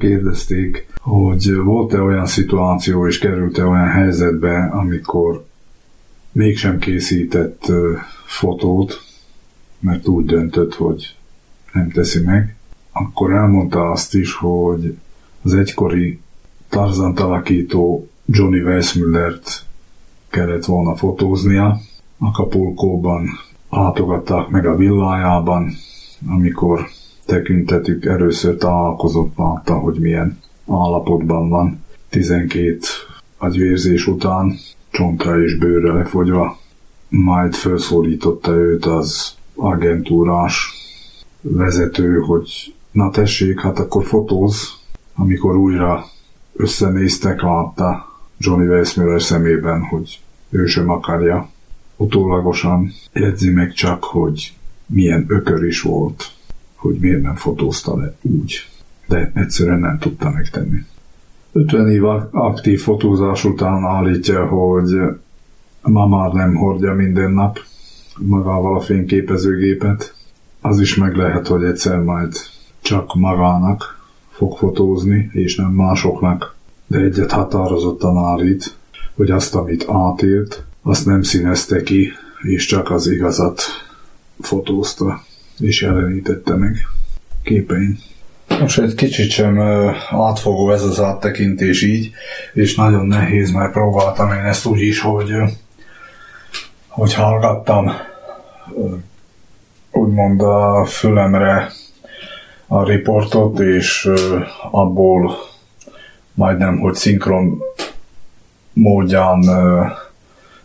Kérdezték, 0.08 0.88
hogy 1.02 1.56
volt-e 1.56 2.02
olyan 2.02 2.26
szituáció 2.26 3.08
és 3.08 3.20
került-e 3.20 3.66
olyan 3.66 3.88
helyzetbe, 3.88 4.70
amikor 4.74 5.46
mégsem 6.32 6.80
készített 6.80 7.72
fotót, 8.26 9.02
mert 9.80 10.08
úgy 10.08 10.26
döntött, 10.26 10.74
hogy 10.74 11.16
nem 11.74 11.90
teszi 11.90 12.24
meg, 12.24 12.56
akkor 12.92 13.32
elmondta 13.32 13.92
azt 13.92 14.16
is, 14.16 14.34
hogy 14.34 14.98
az 15.42 15.54
egykori 15.54 16.20
Tarzan 16.70 17.16
alakító 17.16 18.10
Johnny 18.26 18.62
Weissmullert 18.62 19.66
kellett 20.30 20.66
volna 20.66 20.96
fotóznia. 20.96 21.80
Kapulkóban 22.34 23.28
látogatták 23.70 24.48
meg 24.48 24.66
a 24.66 24.76
villájában, 24.76 25.74
amikor 26.28 26.88
tekintetük 27.26 28.06
először 28.06 28.58
találkozott, 28.58 29.38
látta, 29.38 29.74
hogy 29.74 30.00
milyen 30.00 30.40
állapotban 30.68 31.50
van. 31.50 31.84
12 32.10 32.80
agyvérzés 33.38 34.08
után 34.08 34.56
csontra 34.92 35.42
és 35.44 35.58
bőrre 35.58 35.94
lefogyva, 35.94 36.58
majd 37.10 37.54
felszólította 37.54 38.52
őt 38.52 38.86
az 38.86 39.36
agentúrás 39.56 40.74
vezető, 41.42 42.20
hogy 42.20 42.74
na 42.92 43.10
tessék, 43.10 43.60
hát 43.60 43.80
akkor 43.80 44.06
fotóz. 44.06 44.82
Amikor 45.16 45.56
újra 45.56 46.06
összenéztek, 46.54 47.42
látta 47.42 48.12
Johnny 48.38 48.68
Weissmuller 48.68 49.22
szemében, 49.22 49.82
hogy 49.82 50.20
ő 50.50 50.66
sem 50.66 50.90
akarja. 50.90 51.50
Utólagosan 51.96 52.92
jegyzi 53.14 53.50
meg 53.50 53.74
csak, 53.74 54.04
hogy 54.04 54.54
milyen 54.86 55.26
ökör 55.28 55.64
is 55.64 55.82
volt 55.82 56.33
hogy 56.84 56.98
miért 57.00 57.22
nem 57.22 57.36
fotózta 57.36 57.98
le 57.98 58.16
úgy, 58.22 58.70
de 59.08 59.32
egyszerűen 59.34 59.80
nem 59.80 59.98
tudta 60.00 60.30
megtenni. 60.30 60.86
50 61.52 61.90
év 61.90 62.04
aktív 62.32 62.82
fotózás 62.82 63.46
után 63.46 63.84
állítja, 63.84 64.46
hogy 64.48 64.96
ma 65.82 66.08
már 66.08 66.32
nem 66.32 66.56
hordja 66.56 66.94
minden 66.94 67.32
nap 67.32 67.60
magával 68.20 68.76
a 68.76 68.82
fényképezőgépet. 68.82 70.16
Az 70.62 70.80
is 70.80 70.96
meg 70.96 71.16
lehet, 71.16 71.48
hogy 71.48 71.64
egyszer 71.64 72.00
majd 72.00 72.34
csak 72.82 73.16
magának 73.16 74.02
fog 74.30 74.58
fotózni, 74.58 75.30
és 75.34 75.56
nem 75.56 75.72
másoknak, 75.72 76.56
de 76.88 76.98
egyet 76.98 77.32
határozottan 77.32 78.18
állít, 78.18 78.76
hogy 79.16 79.32
azt, 79.32 79.56
amit 79.56 79.86
átélt, 79.90 80.66
azt 80.82 81.06
nem 81.06 81.22
színezte 81.22 81.84
ki, 81.84 82.12
és 82.42 82.66
csak 82.66 82.92
az 82.92 83.08
igazat 83.08 83.62
fotózta 84.40 85.22
és 85.60 85.82
jelenítette 85.82 86.56
meg 86.56 86.88
képein. 87.44 87.98
Most 88.60 88.80
egy 88.80 88.96
kicsit 88.96 89.30
sem 89.32 89.60
átfogó 90.12 90.72
ez 90.72 90.84
az 90.84 91.00
áttekintés 91.00 91.82
így, 91.82 92.12
és 92.54 92.76
nagyon 92.76 93.06
nehéz, 93.06 93.52
mert 93.52 93.72
próbáltam 93.72 94.32
én 94.32 94.44
ezt 94.46 94.66
úgy 94.66 94.82
is, 94.82 95.02
hogy, 95.02 95.32
hogy 96.88 97.14
hallgattam 97.14 97.92
úgymond 99.92 100.42
a 100.42 100.86
fülemre 100.86 101.72
a 102.68 102.84
riportot, 102.84 103.60
és 103.60 104.10
abból 104.72 105.36
majdnem, 106.34 106.80
hogy 106.80 106.94
szinkron 106.94 107.62
módján 108.74 109.40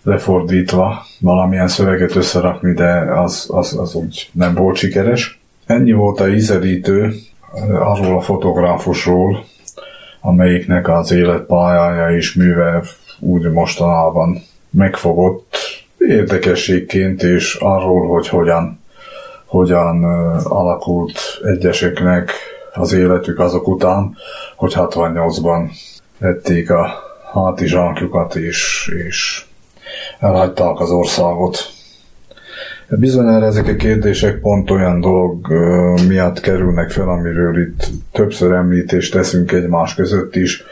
lefordítva 0.08 1.06
valamilyen 1.20 1.68
szöveget 1.68 2.16
összerakni, 2.16 2.72
de 2.72 2.90
az, 3.20 3.46
az, 3.52 3.78
az 3.78 3.94
úgy 3.94 4.30
nem 4.32 4.54
volt 4.54 4.76
sikeres. 4.76 5.40
Ennyi 5.66 5.92
volt 5.92 6.20
a 6.20 6.28
ízelítő 6.28 7.14
eh, 7.54 7.90
arról 7.90 8.16
a 8.16 8.20
fotográfusról, 8.20 9.44
amelyiknek 10.20 10.88
az 10.88 11.12
életpályája 11.12 12.16
és 12.16 12.34
műve 12.34 12.82
úgy 13.20 13.50
mostanában 13.50 14.42
megfogott 14.70 15.56
érdekességként, 15.98 17.22
és 17.22 17.54
arról, 17.54 18.08
hogy 18.08 18.28
hogyan, 18.28 18.80
hogyan 19.46 20.04
eh, 20.04 20.52
alakult 20.52 21.18
egyeseknek 21.44 22.32
az 22.74 22.92
életük 22.92 23.38
azok 23.38 23.68
után, 23.68 24.16
hogy 24.56 24.72
68-ban 24.76 25.70
vették 26.18 26.70
a 26.70 26.90
hátizsákjukat, 27.32 28.34
és, 28.34 28.90
és 29.08 29.47
elhagyták 30.18 30.80
az 30.80 30.90
országot. 30.90 31.58
Bizonyára 32.88 33.44
ezek 33.44 33.68
a 33.68 33.74
kérdések 33.74 34.40
pont 34.40 34.70
olyan 34.70 35.00
dolog 35.00 35.48
miatt 36.08 36.40
kerülnek 36.40 36.90
fel, 36.90 37.08
amiről 37.08 37.60
itt 37.60 37.88
többször 38.12 38.52
említést 38.52 39.12
teszünk 39.12 39.52
egymás 39.52 39.94
között 39.94 40.36
is, 40.36 40.64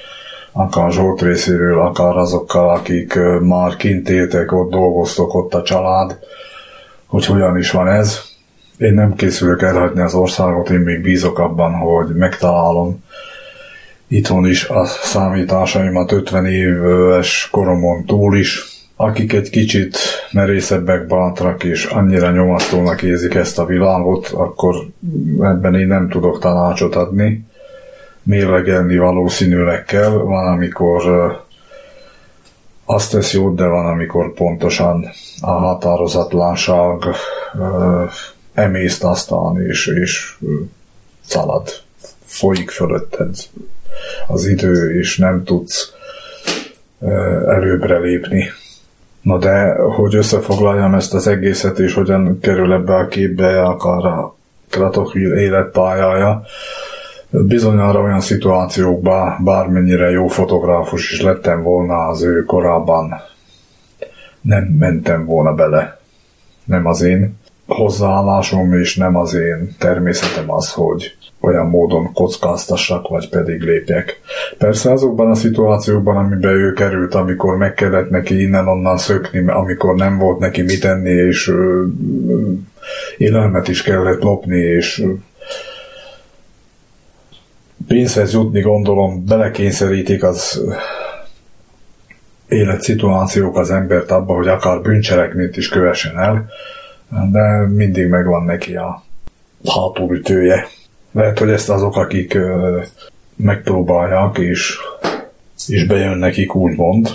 akár 0.52 0.92
Zsolt 0.92 1.22
részéről, 1.22 1.81
akár 1.81 2.16
azokkal, 2.16 2.70
akik 2.70 3.18
már 3.40 3.76
kint 3.76 4.09
éltek, 4.09 4.52
ott 4.52 4.70
dolgoztok, 4.70 5.35
ott 5.35 5.55
a 5.55 5.62
család, 5.62 6.18
hogy 7.07 7.26
hogyan 7.26 7.59
is 7.59 7.70
van 7.70 7.88
ez. 7.88 8.20
én 8.79 8.94
nem 8.94 9.14
készülök 9.14 9.62
elhagyni 9.62 10.00
az 10.00 10.14
országot, 10.14 10.70
én 10.70 10.79
még 10.79 11.02
bízok 11.02 11.38
abban, 11.38 11.72
hogy 11.72 12.14
megtalálom 12.14 13.05
itthon 14.09 14.46
is 14.46 14.68
a 14.68 14.85
számításaimat 14.85 16.12
50 16.12 16.46
éves 16.46 17.48
koromon 17.50 18.05
túl 18.05 18.37
is, 18.37 18.75
akik 18.96 19.32
egy 19.32 19.50
kicsit 19.50 19.98
merészebbek, 20.32 21.06
bátrak 21.06 21.64
és 21.64 21.85
annyira 21.85 22.30
nyomasztónak 22.30 23.02
érzik 23.02 23.35
ezt 23.35 23.59
a 23.59 23.64
világot, 23.64 24.28
akkor 24.28 24.74
ebben 25.40 25.74
én 25.74 25.87
nem 25.87 26.09
tudok 26.09 26.38
tanácsot 26.38 26.94
adni. 26.94 27.46
Mérlegelni 28.22 28.96
valószínűleg 28.96 29.85
kell, 29.85 30.11
van 30.11 30.46
amikor 30.46 31.02
azt 32.85 33.11
tesz 33.11 33.32
jót, 33.32 33.56
de 33.56 33.66
van 33.66 33.87
amikor 33.87 34.32
pontosan 34.32 35.09
a 35.40 35.50
határozatlanság 35.50 37.02
emészt 38.54 39.04
aztán, 39.04 39.66
és, 39.66 39.87
és 39.87 40.37
szalad, 41.26 41.68
folyik 42.24 42.70
fölötted 42.70 43.35
az 44.26 44.46
idő, 44.46 44.98
és 44.98 45.18
nem 45.18 45.44
tudsz 45.44 45.92
előbbre 47.46 47.98
lépni. 47.98 48.50
Na 49.26 49.38
de, 49.38 49.74
hogy 49.74 50.14
összefoglaljam 50.14 50.94
ezt 50.94 51.14
az 51.14 51.26
egészet, 51.26 51.78
és 51.78 51.94
hogyan 51.94 52.38
kerül 52.40 52.72
ebbe 52.72 52.94
a 52.94 53.06
képbe 53.06 53.62
akar 53.62 54.06
a 54.06 54.36
Kratokvil 54.70 55.32
életpályája, 55.32 56.42
bizonyára 57.30 58.00
olyan 58.00 58.20
szituációkban, 58.20 59.44
bármennyire 59.44 60.10
jó 60.10 60.26
fotográfus 60.26 61.12
is 61.12 61.22
lettem 61.22 61.62
volna 61.62 62.06
az 62.06 62.22
ő 62.22 62.44
korában, 62.44 63.14
nem 64.40 64.64
mentem 64.64 65.24
volna 65.24 65.54
bele. 65.54 66.00
Nem 66.64 66.86
az 66.86 67.02
én 67.02 67.38
hozzáállásom, 67.66 68.72
és 68.72 68.96
nem 68.96 69.16
az 69.16 69.34
én 69.34 69.74
természetem 69.78 70.50
az, 70.50 70.72
hogy 70.72 71.16
olyan 71.46 71.66
módon 71.66 72.12
kockáztassak, 72.12 73.09
vagy 73.09 73.28
pedig 73.28 73.62
lépjek. 73.62 74.20
Persze 74.59 74.92
azokban 74.92 75.30
a 75.30 75.35
szituációkban, 75.35 76.16
amiben 76.16 76.52
ő 76.52 76.72
került, 76.72 77.14
amikor 77.14 77.56
meg 77.56 77.74
kellett 77.74 78.11
neki 78.11 78.40
innen-onnan 78.40 78.98
szökni, 78.98 79.48
amikor 79.48 79.94
nem 79.94 80.18
volt 80.18 80.38
neki 80.38 80.62
mit 80.62 80.85
enni, 80.85 81.11
és 81.11 81.48
ö, 81.48 81.85
ö, 82.28 82.52
élelmet 83.16 83.68
is 83.68 83.82
kellett 83.82 84.22
lopni, 84.22 84.59
és 84.59 84.98
ö, 84.98 85.12
pénzhez 87.87 88.33
jutni, 88.33 88.60
gondolom, 88.60 89.25
belekényszerítik 89.25 90.23
az 90.23 90.62
életszituációk 92.48 93.58
az 93.58 93.71
embert 93.71 94.10
abba, 94.10 94.35
hogy 94.35 94.48
akár 94.48 94.81
bűncselekményt 94.81 95.56
is 95.56 95.68
kövessen 95.68 96.18
el, 96.18 96.48
de 97.33 97.66
mindig 97.68 98.08
megvan 98.08 98.44
neki 98.44 98.77
a 98.77 99.02
hátulütője. 99.75 100.66
Lehet, 101.13 101.38
hogy 101.38 101.50
ezt 101.50 101.69
azok, 101.69 101.96
akik 101.96 102.38
megpróbálják, 103.37 104.38
és, 104.38 104.77
és 105.67 105.87
bejön 105.87 106.19
nekik 106.19 106.54
úgymond, 106.54 107.09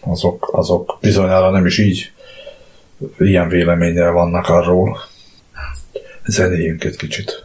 azok, 0.00 0.48
azok 0.52 0.98
bizonyára 1.00 1.50
nem 1.50 1.66
is 1.66 1.78
így 1.78 2.12
ilyen 3.18 3.48
véleménnyel 3.48 4.12
vannak 4.12 4.48
arról. 4.48 4.98
Zenéjünk 6.24 6.84
egy 6.84 6.96
kicsit. 6.96 7.44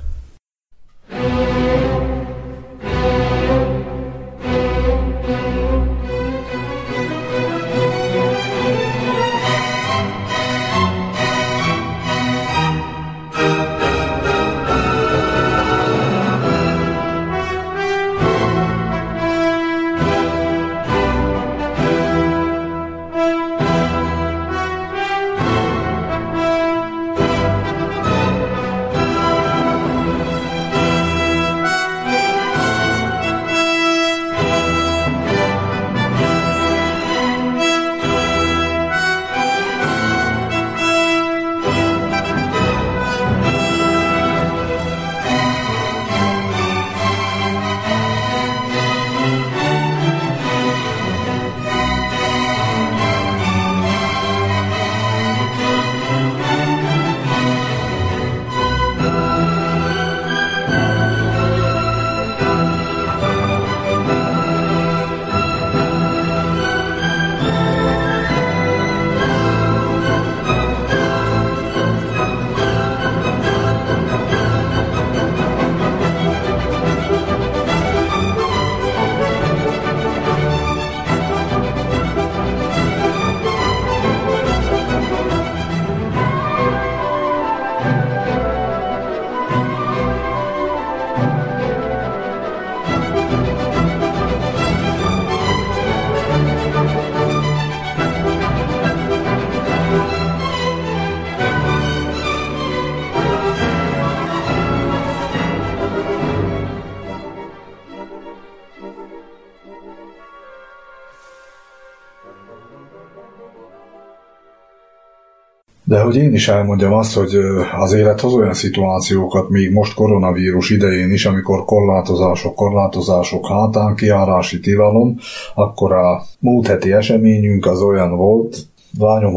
De 115.98 116.04
hogy 116.04 116.16
én 116.16 116.34
is 116.34 116.48
elmondjam 116.48 116.94
azt, 116.94 117.16
hogy 117.16 117.36
az 117.80 117.94
élet 117.94 118.22
hoz 118.22 118.34
olyan 118.34 118.54
szituációkat, 118.54 119.50
még 119.50 119.72
most 119.72 119.94
koronavírus 119.94 120.70
idején 120.70 121.12
is, 121.12 121.26
amikor 121.26 121.66
korlátozások, 121.66 122.56
korlátozások 122.56 123.48
hátán, 123.48 123.96
kiárási 123.96 124.60
tilalom, 124.60 125.18
akkor 125.56 125.92
a 125.92 126.24
múlt 126.40 126.68
heti 126.68 126.94
eseményünk 126.94 127.66
az 127.66 127.82
olyan 127.82 128.16
volt, 128.16 128.58
lányom 129.00 129.34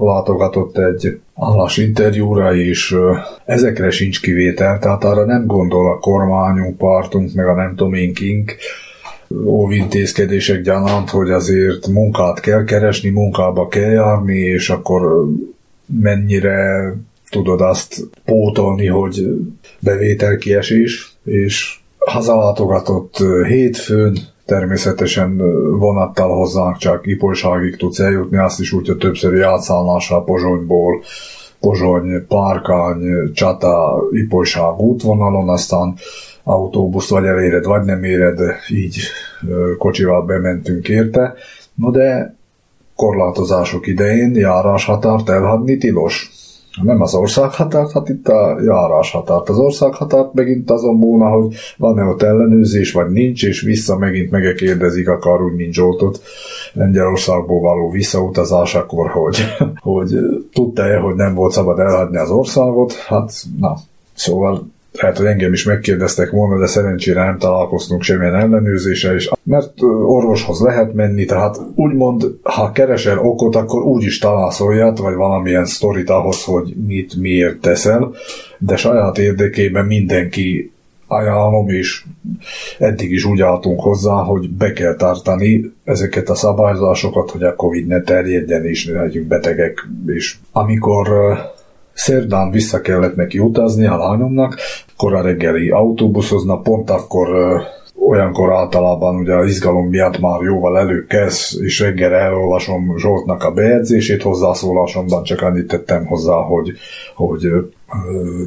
látogatott 0.00 0.78
egy 0.78 1.20
állásinterjúra, 1.34 2.54
és 2.54 2.96
ezekre 3.44 3.90
sincs 3.90 4.20
kivétel, 4.20 4.78
tehát 4.78 5.04
arra 5.04 5.24
nem 5.24 5.46
gondol 5.46 5.92
a 5.92 5.98
kormányunk, 5.98 6.76
pártunk, 6.76 7.34
meg 7.34 7.46
a 7.46 7.54
nem 7.54 7.74
tudom 7.76 8.12
kink, 8.12 8.56
óvintézkedések 9.44 10.60
gyanánt, 10.60 11.10
hogy 11.10 11.30
azért 11.30 11.86
munkát 11.86 12.40
kell 12.40 12.64
keresni, 12.64 13.08
munkába 13.08 13.68
kell 13.68 13.90
járni, 13.90 14.38
és 14.38 14.70
akkor 14.70 15.28
mennyire 15.88 16.94
tudod 17.30 17.60
azt 17.60 18.08
pótolni, 18.24 18.86
hogy 18.86 19.28
bevételkiesés, 19.80 21.16
és 21.24 21.78
hazalátogatott 21.98 23.16
hétfőn, 23.46 24.18
természetesen 24.44 25.36
vonattal 25.78 26.36
hozzánk 26.36 26.76
csak 26.76 27.06
Ipolyságig 27.06 27.76
tudsz 27.76 27.98
eljutni, 27.98 28.36
azt 28.36 28.60
is 28.60 28.72
úgy, 28.72 28.86
hogy 28.86 28.96
többszöri 28.96 29.40
átszállásra 29.40 30.22
Pozsonyból, 30.22 31.02
Pozsony, 31.60 32.26
Párkány, 32.28 33.32
Csata, 33.32 34.02
Ipolyság 34.10 34.78
útvonalon, 34.78 35.48
aztán 35.48 35.94
autóbusz 36.42 37.08
vagy 37.10 37.24
eléred, 37.24 37.64
vagy 37.64 37.84
nem 37.84 38.04
éred, 38.04 38.38
így 38.68 39.00
kocsival 39.78 40.24
bementünk 40.24 40.88
érte. 40.88 41.34
No 41.74 41.90
de 41.90 42.37
korlátozások 42.98 43.86
idején 43.86 44.34
járáshatárt 44.34 45.28
elhagyni 45.28 45.76
tilos. 45.76 46.30
Nem 46.82 47.00
az 47.00 47.14
országhatárt, 47.14 47.92
hát 47.92 48.08
itt 48.08 48.28
a 48.28 48.60
járáshatárt. 48.64 49.48
Az 49.48 49.58
országhatárt 49.58 50.34
megint 50.34 50.70
azon 50.70 50.96
múlna, 50.96 51.28
hogy 51.28 51.54
van-e 51.76 52.04
ott 52.04 52.22
ellenőrzés, 52.22 52.92
vagy 52.92 53.10
nincs, 53.10 53.44
és 53.44 53.60
vissza 53.60 53.98
megint 53.98 54.30
megekérdezik, 54.30 55.08
akar 55.08 55.42
úgy 55.42 55.54
nincs 55.54 55.78
ott 55.78 56.20
Lengyelországból 56.72 57.60
való 57.60 57.90
visszautazásakor, 57.90 59.10
hogy, 59.10 59.36
hogy 59.90 60.18
tudta-e, 60.52 60.98
hogy 60.98 61.14
nem 61.14 61.34
volt 61.34 61.52
szabad 61.52 61.78
elhagyni 61.78 62.16
az 62.16 62.30
országot. 62.30 62.92
Hát, 62.92 63.32
na, 63.60 63.76
szóval 64.14 64.66
lehet, 64.92 65.16
hogy 65.16 65.26
engem 65.26 65.52
is 65.52 65.64
megkérdeztek 65.64 66.30
volna, 66.30 66.58
de 66.58 66.66
szerencsére 66.66 67.24
nem 67.24 67.38
találkoztunk 67.38 68.02
semmilyen 68.02 68.34
ellenőrzéssel, 68.34 69.14
és 69.14 69.30
mert 69.42 69.82
orvoshoz 70.06 70.60
lehet 70.60 70.94
menni, 70.94 71.24
tehát 71.24 71.60
úgymond, 71.74 72.24
ha 72.42 72.72
keresel 72.72 73.18
okot, 73.18 73.56
akkor 73.56 73.82
úgy 73.82 74.02
is 74.02 74.18
találsz 74.18 74.60
olyat, 74.60 74.98
vagy 74.98 75.14
valamilyen 75.14 75.64
sztorit 75.64 76.10
ahhoz, 76.10 76.44
hogy 76.44 76.74
mit 76.86 77.16
miért 77.16 77.60
teszel, 77.60 78.14
de 78.58 78.76
saját 78.76 79.18
érdekében 79.18 79.86
mindenki 79.86 80.72
ajánlom, 81.06 81.68
és 81.68 82.04
eddig 82.78 83.10
is 83.10 83.24
úgy 83.24 83.40
álltunk 83.40 83.80
hozzá, 83.80 84.12
hogy 84.12 84.50
be 84.50 84.72
kell 84.72 84.94
tartani 84.94 85.72
ezeket 85.84 86.28
a 86.28 86.34
szabályzásokat, 86.34 87.30
hogy 87.30 87.42
a 87.42 87.54
Covid 87.54 87.86
ne 87.86 88.02
terjedjen, 88.02 88.64
és 88.64 88.86
ne 88.86 89.00
legyünk 89.00 89.26
betegek. 89.26 89.88
És 90.06 90.36
amikor 90.52 91.08
Szerdán 91.98 92.50
vissza 92.50 92.80
kellett 92.80 93.16
neki 93.16 93.38
utazni 93.38 93.86
a 93.86 93.96
lányomnak, 93.96 94.58
akkor 94.94 95.14
a 95.14 95.22
reggeli 95.22 95.70
autóbuszozna, 95.70 96.60
pont 96.60 96.90
akkor 96.90 97.28
olyankor 97.94 98.52
általában 98.52 99.16
ugye 99.16 99.34
az 99.34 99.48
izgalom 99.48 99.88
miatt 99.88 100.18
már 100.18 100.40
jóval 100.40 100.78
előbb 100.78 101.06
kezd, 101.06 101.62
és 101.62 101.80
reggel 101.80 102.14
elolvasom 102.14 102.98
Zsoltnak 102.98 103.42
a 103.42 103.52
bejegyzését 103.52 104.22
hozzászólásomban, 104.22 105.22
csak 105.22 105.42
annyit 105.42 105.66
tettem 105.66 106.06
hozzá, 106.06 106.34
hogy, 106.34 106.72
hogy 107.14 107.48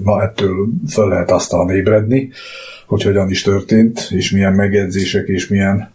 na 0.04 0.22
ettől 0.22 0.68
fel 0.88 1.08
lehet 1.08 1.32
aztán 1.32 1.70
ébredni, 1.70 2.30
hogy 2.88 3.04
hogyan 3.04 3.30
is 3.30 3.41
történt, 3.41 4.08
és 4.10 4.32
milyen 4.32 4.54
megjegyzések, 4.54 5.28
és 5.28 5.47
milyen 5.47 5.91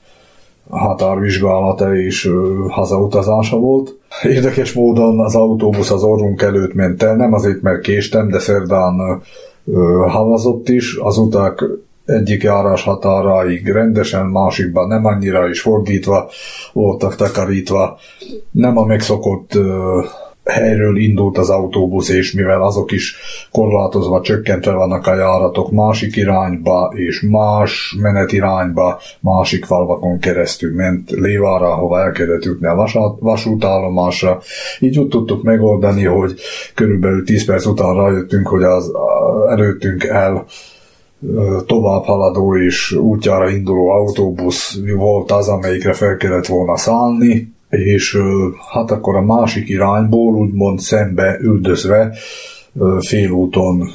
határvizsgálata 0.69 1.97
és 1.97 2.31
hazautazása 2.69 3.57
volt. 3.57 3.99
Érdekes 4.23 4.73
módon 4.73 5.21
az 5.21 5.35
autóbusz 5.35 5.91
az 5.91 6.03
orrunk 6.03 6.43
előtt 6.43 6.75
ment 6.75 7.03
el, 7.03 7.17
nem 7.17 7.33
azért, 7.33 7.63
mert 7.63 7.81
késtem, 7.81 8.29
de 8.29 8.39
szerdán 8.39 9.23
havazott 10.07 10.69
is, 10.69 10.97
az 10.97 11.19
uták 11.19 11.65
egyik 12.05 12.43
járás 12.43 12.83
határáig 12.83 13.69
rendesen, 13.69 14.27
másikban 14.27 14.89
nem 14.89 15.05
annyira 15.05 15.49
is 15.49 15.61
fordítva 15.61 16.31
voltak 16.73 17.17
takarítva. 17.17 17.99
Nem 18.51 18.79
a 18.79 18.85
megszokott 18.85 19.59
helyről 20.47 20.97
indult 20.97 21.39
az 21.39 21.51
autóbusz, 21.51 22.09
és 22.09 22.33
mivel 22.33 22.63
azok 22.63 22.93
is 22.93 23.17
korlátozva, 23.53 24.21
csökkentve 24.21 24.73
vannak 24.73 25.07
a 25.07 25.15
járatok 25.15 25.71
másik 25.71 26.17
irányba, 26.17 26.93
és 26.95 27.21
más 27.21 27.97
menetirányba, 28.01 29.01
másik 29.21 29.65
falvakon 29.65 30.19
keresztül 30.19 30.75
ment 30.75 31.11
Lévára, 31.11 31.73
ahova 31.73 32.01
el 32.01 32.13
kellett 32.13 32.45
jutni 32.45 32.67
a 32.67 32.89
vasútállomásra. 33.19 34.41
Így 34.81 34.99
úgy 34.99 35.09
tudtuk 35.09 35.43
megoldani, 35.43 36.05
hogy 36.05 36.35
körülbelül 36.75 37.25
10 37.25 37.45
perc 37.45 37.67
után 37.67 37.95
rájöttünk, 37.95 38.49
hogy 38.49 38.63
az 38.63 38.93
előttünk 39.49 40.05
el 40.05 40.45
tovább 41.67 42.05
haladó 42.05 42.57
és 42.57 42.93
útjára 42.93 43.51
induló 43.51 43.89
autóbusz 43.89 44.79
volt 44.97 45.31
az, 45.31 45.49
amelyikre 45.49 45.93
fel 45.93 46.17
kellett 46.17 46.47
volna 46.47 46.77
szállni, 46.77 47.56
és 47.85 48.19
hát 48.73 48.91
akkor 48.91 49.17
a 49.17 49.23
másik 49.23 49.69
irányból 49.69 50.35
úgymond 50.35 50.81
szembe 50.81 51.39
üldözve 51.41 52.13
félúton 53.01 53.91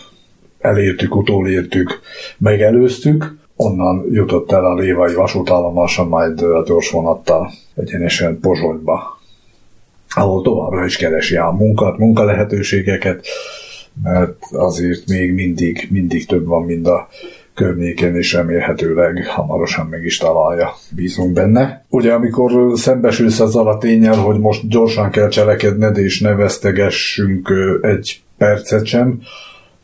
elértük, 0.59 1.15
utolértük, 1.15 1.99
megelőztük, 2.37 3.35
onnan 3.55 4.05
jutott 4.11 4.51
el 4.51 4.65
a 4.65 4.75
Lévai 4.75 5.13
vasútállomása, 5.13 6.05
majd 6.05 6.41
a 6.41 6.63
gyorsvonattal 6.63 7.51
egyenesen 7.75 8.39
Pozsonyba, 8.39 9.19
ahol 10.09 10.41
továbbra 10.41 10.85
is 10.85 10.97
keresi 10.97 11.35
a 11.35 11.49
munkát, 11.49 11.97
munkalehetőségeket, 11.97 13.25
mert 14.03 14.37
azért 14.51 15.07
még 15.07 15.33
mindig, 15.33 15.87
mindig 15.91 16.25
több 16.25 16.45
van, 16.45 16.63
mint 16.63 16.87
a 16.87 17.07
környékén, 17.55 18.15
és 18.15 18.33
remélhetőleg 18.33 19.25
hamarosan 19.27 19.85
meg 19.85 20.03
is 20.03 20.17
találja. 20.17 20.69
Bízunk 20.95 21.33
benne. 21.33 21.85
Ugye, 21.89 22.13
amikor 22.13 22.51
szembesülsz 22.73 23.39
azzal 23.39 23.67
a 23.67 23.77
tényel, 23.77 24.17
hogy 24.17 24.39
most 24.39 24.67
gyorsan 24.67 25.09
kell 25.09 25.27
cselekedned, 25.27 25.97
és 25.97 26.19
ne 26.19 26.35
vesztegessünk 26.35 27.53
egy 27.81 28.21
percet 28.37 28.85
sem, 28.85 29.21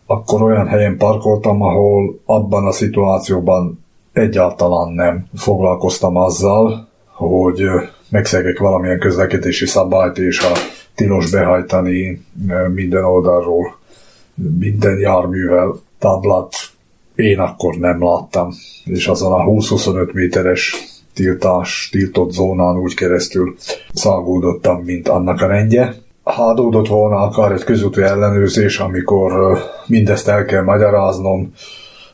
akkor 0.05 0.41
olyan 0.41 0.67
helyen 0.67 0.97
parkoltam, 0.97 1.61
ahol 1.61 2.19
abban 2.25 2.65
a 2.65 2.71
szituációban 2.71 3.85
egyáltalán 4.13 4.93
nem 4.93 5.25
foglalkoztam 5.35 6.15
azzal, 6.15 6.87
hogy 7.05 7.61
megszegek 8.09 8.59
valamilyen 8.59 8.99
közlekedési 8.99 9.65
szabályt, 9.65 10.17
és 10.17 10.41
a 10.41 10.51
tilos 10.95 11.31
behajtani 11.31 12.25
minden 12.73 13.03
oldalról 13.03 13.77
minden 14.59 14.99
járművel 14.99 15.75
táblát 15.99 16.53
én 17.17 17.39
akkor 17.39 17.75
nem 17.75 18.03
láttam, 18.03 18.49
és 18.85 19.07
azon 19.07 19.31
a 19.31 19.43
20-25 19.43 20.13
méteres 20.13 20.75
tiltás, 21.13 21.89
tiltott 21.91 22.31
zónán 22.31 22.77
úgy 22.77 22.93
keresztül 22.93 23.55
szágódottam, 23.93 24.81
mint 24.81 25.07
annak 25.07 25.41
a 25.41 25.47
rendje. 25.47 25.95
Ha 26.23 26.43
adódott 26.43 26.87
volna 26.87 27.15
akár 27.15 27.51
egy 27.51 27.63
közúti 27.63 28.01
ellenőrzés, 28.01 28.79
amikor 28.79 29.57
mindezt 29.87 30.27
el 30.27 30.45
kell 30.45 30.63
magyaráznom, 30.63 31.53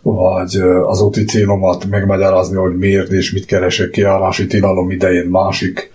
vagy 0.01 0.55
az 0.85 1.01
úti 1.01 1.23
célomat 1.23 1.85
megmagyarázni, 1.85 2.55
hogy 2.55 2.77
miért 2.77 3.11
és 3.11 3.31
mit 3.31 3.45
keresek 3.45 3.89
kiárási 3.89 4.47
tilalom 4.47 4.91
idején 4.91 5.25
másik 5.25 5.91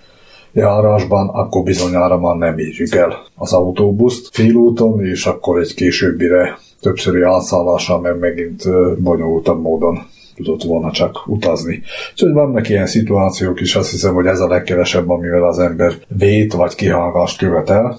járásban, 0.52 1.28
akkor 1.28 1.62
bizonyára 1.62 2.18
már 2.18 2.36
nem 2.36 2.58
érjük 2.58 2.94
el 2.94 3.26
az 3.34 3.52
autóbuszt 3.52 4.28
félúton, 4.32 5.04
és 5.04 5.26
akkor 5.26 5.58
egy 5.58 5.74
későbbire 5.74 6.58
többszöri 6.80 7.22
átszállással, 7.22 8.00
mert 8.00 8.20
megint 8.20 8.62
bonyolultabb 8.98 9.62
módon 9.62 9.98
tudott 10.34 10.62
volna 10.62 10.90
csak 10.90 11.28
utazni. 11.28 11.82
Úgyhogy 12.12 12.32
vannak 12.32 12.68
ilyen 12.68 12.86
szituációk 12.86 13.60
is, 13.60 13.74
azt 13.74 13.90
hiszem, 13.90 14.14
hogy 14.14 14.26
ez 14.26 14.40
a 14.40 14.48
legkevesebb, 14.48 15.08
amivel 15.08 15.44
az 15.44 15.58
ember 15.58 15.92
vét 16.08 16.52
vagy 16.52 16.74
kihágást 16.74 17.38
követel. 17.38 17.98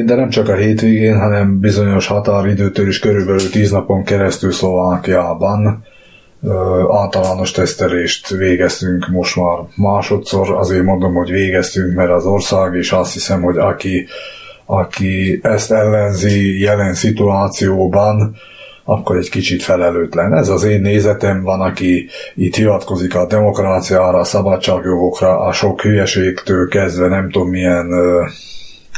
Hétvégén, 0.00 0.06
de 0.06 0.14
nem 0.14 0.28
csak 0.28 0.48
a 0.48 0.54
hétvégén, 0.54 1.18
hanem 1.18 1.60
bizonyos 1.60 2.06
határidőtől 2.06 2.88
is 2.88 2.98
körülbelül 2.98 3.50
10 3.50 3.70
napon 3.70 4.04
keresztül 4.04 4.52
Szlovákiában 4.52 5.84
általános 6.90 7.50
tesztelést 7.50 8.28
végeztünk 8.28 9.08
most 9.08 9.36
már 9.36 9.58
másodszor, 9.76 10.50
azért 10.50 10.84
mondom, 10.84 11.14
hogy 11.14 11.30
végeztünk, 11.30 11.94
mert 11.94 12.10
az 12.10 12.24
ország, 12.24 12.74
és 12.74 12.92
azt 12.92 13.12
hiszem, 13.12 13.42
hogy 13.42 13.56
aki, 13.56 14.06
aki 14.66 15.40
ezt 15.42 15.72
ellenzi 15.72 16.60
jelen 16.60 16.94
szituációban, 16.94 18.36
akkor 18.84 19.16
egy 19.16 19.30
kicsit 19.30 19.62
felelőtlen. 19.62 20.34
Ez 20.34 20.48
az 20.48 20.64
én 20.64 20.80
nézetem, 20.80 21.42
van, 21.42 21.60
aki 21.60 22.08
itt 22.34 22.54
hivatkozik 22.54 23.14
a 23.14 23.26
demokráciára, 23.26 24.18
a 24.18 24.24
szabadságjogokra, 24.24 25.38
a 25.38 25.52
sok 25.52 25.80
hülyeségtől 25.80 26.68
kezdve 26.68 27.08
nem 27.08 27.30
tudom 27.30 27.48
milyen 27.48 27.86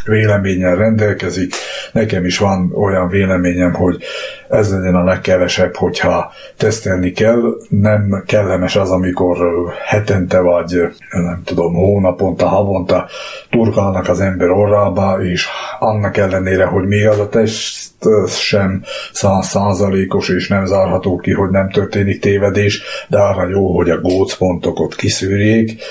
véleménnyel 0.05 0.77
rendelkezik. 0.77 1.55
Nekem 1.93 2.25
is 2.25 2.39
van 2.39 2.73
olyan 2.75 3.09
véleményem, 3.09 3.73
hogy 3.73 4.03
ez 4.49 4.73
legyen 4.73 4.95
a 4.95 5.05
legkevesebb, 5.05 5.77
hogyha 5.77 6.33
tesztelni 6.57 7.13
kell. 7.13 7.41
Nem 7.69 8.23
kellemes 8.27 8.77
az, 8.77 8.91
amikor 8.91 9.39
hetente 9.87 10.41
vagy 10.41 10.89
nem 11.11 11.43
tudom, 11.45 11.75
hónaponta, 11.75 12.49
havonta 12.49 13.09
turkálnak 13.51 14.09
az 14.09 14.21
ember 14.21 14.51
orrába, 14.51 15.23
és 15.23 15.47
annak 15.79 16.17
ellenére, 16.17 16.65
hogy 16.65 16.87
még 16.87 17.07
az 17.07 17.19
a 17.19 17.29
teszt 17.29 17.91
sem 18.29 18.83
száz 19.13 19.47
százalékos, 19.47 20.29
és 20.29 20.49
nem 20.49 20.67
zárható 20.67 21.17
ki, 21.17 21.33
hogy 21.33 21.51
nem 21.51 21.71
történik 21.71 22.21
tévedés, 22.21 22.83
de 23.09 23.19
arra 23.19 23.49
jó, 23.49 23.77
hogy 23.77 23.91
a 23.91 24.01
gócpontokat 24.01 24.95
kiszűrjék. 24.95 25.83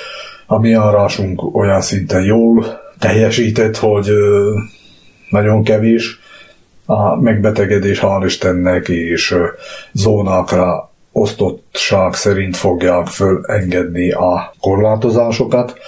A 0.45 0.59
mi 0.59 0.74
árásunk 0.74 1.55
olyan 1.55 1.82
szinten 1.82 2.24
jól 2.24 2.80
teljesített, 3.01 3.77
hogy 3.77 4.11
nagyon 5.29 5.63
kevés 5.63 6.19
a 6.85 7.21
megbetegedés, 7.21 7.99
hál' 8.01 8.23
Istennek, 8.25 8.87
és 8.89 9.35
zónákra 9.91 10.91
osztottság 11.11 12.13
szerint 12.13 12.57
fogják 12.57 13.07
fölengedni 13.07 14.11
a 14.11 14.53
korlátozásokat. 14.59 15.79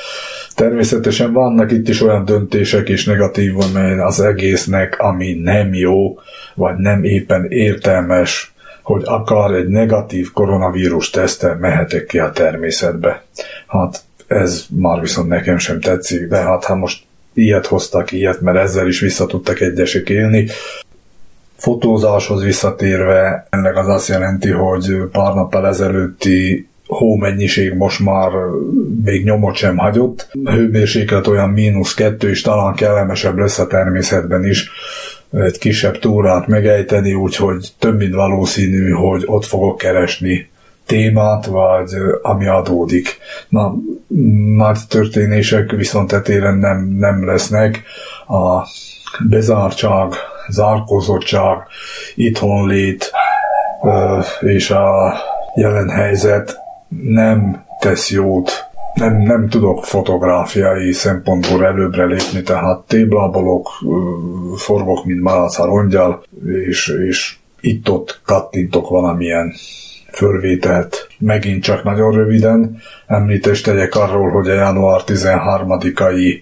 Természetesen 0.55 1.33
vannak 1.33 1.71
itt 1.71 1.87
is 1.87 2.01
olyan 2.01 2.25
döntések 2.25 2.89
és 2.89 3.05
negatív 3.05 3.53
az 3.99 4.19
egésznek, 4.19 4.99
ami 4.99 5.33
nem 5.33 5.73
jó, 5.73 6.19
vagy 6.55 6.75
nem 6.75 7.03
éppen 7.03 7.45
értelmes, 7.49 8.53
hogy 8.83 9.01
akar 9.05 9.53
egy 9.53 9.67
negatív 9.67 10.31
koronavírus 10.31 11.09
tesztel 11.09 11.55
mehetek 11.55 12.05
ki 12.05 12.19
a 12.19 12.31
természetbe. 12.31 13.23
Hát 13.67 14.01
ez 14.27 14.65
már 14.69 15.01
viszont 15.01 15.27
nekem 15.27 15.57
sem 15.57 15.79
tetszik, 15.79 16.27
de 16.27 16.37
hát 16.37 16.63
ha 16.63 16.75
most 16.75 17.03
ilyet 17.33 17.65
hoztak, 17.65 18.11
ilyet, 18.11 18.41
mert 18.41 18.57
ezzel 18.57 18.87
is 18.87 18.99
vissza 18.99 19.25
tudtak 19.25 19.59
egyesek 19.59 20.09
élni. 20.09 20.47
Fotózáshoz 21.55 22.43
visszatérve, 22.43 23.47
ennek 23.49 23.77
az 23.77 23.87
azt 23.87 24.07
jelenti, 24.07 24.49
hogy 24.49 24.95
pár 25.11 25.33
nappal 25.33 25.67
ezelőtti 25.67 26.67
hómennyiség 26.87 27.73
most 27.73 27.99
már 27.99 28.31
még 29.03 29.23
nyomot 29.23 29.55
sem 29.55 29.77
hagyott. 29.77 30.27
A 30.43 30.51
hőmérséklet 30.51 31.27
olyan 31.27 31.49
mínusz 31.49 31.93
kettő, 31.93 32.29
és 32.29 32.41
talán 32.41 32.73
kellemesebb 32.73 33.37
lesz 33.37 33.59
a 33.59 33.67
természetben 33.67 34.45
is 34.45 34.69
egy 35.31 35.57
kisebb 35.57 35.99
túrát 35.99 36.47
megejteni, 36.47 37.13
úgyhogy 37.13 37.67
több 37.79 37.97
mint 37.97 38.13
valószínű, 38.13 38.89
hogy 38.89 39.23
ott 39.25 39.45
fogok 39.45 39.77
keresni 39.77 40.51
témát, 40.85 41.45
vagy 41.45 41.93
ami 42.21 42.47
adódik. 42.47 43.17
Na, 43.49 43.75
nagy 44.55 44.79
történések 44.89 45.71
viszont 45.71 46.11
etéren 46.11 46.57
nem, 46.57 46.95
nem 46.99 47.25
lesznek. 47.25 47.83
A 48.27 48.67
bezártság, 49.29 50.13
zárkózottság, 50.47 51.57
itthonlét 52.15 53.11
és 54.39 54.69
a 54.69 55.13
jelen 55.55 55.89
helyzet 55.89 56.57
nem 56.87 57.65
tesz 57.79 58.11
jót 58.11 58.71
nem, 58.93 59.21
nem 59.21 59.49
tudok 59.49 59.85
fotográfiai 59.85 60.91
szempontból 60.91 61.65
előbbre 61.65 62.05
lépni, 62.05 62.41
tehát 62.41 62.79
téblábolok, 62.87 63.69
forgok, 64.55 65.05
mint 65.05 65.21
malac 65.21 65.59
a 65.59 65.65
rongyal, 65.65 66.23
és, 66.67 66.87
és 67.07 67.35
itt-ott 67.61 68.21
kattintok 68.25 68.89
valamilyen 68.89 69.53
fölvételt. 70.13 71.07
Megint 71.19 71.63
csak 71.63 71.83
nagyon 71.83 72.11
röviden 72.11 72.81
említést 73.07 73.65
tegyek 73.65 73.95
arról, 73.95 74.29
hogy 74.29 74.49
a 74.49 74.53
január 74.53 75.01
13-ai 75.05 76.41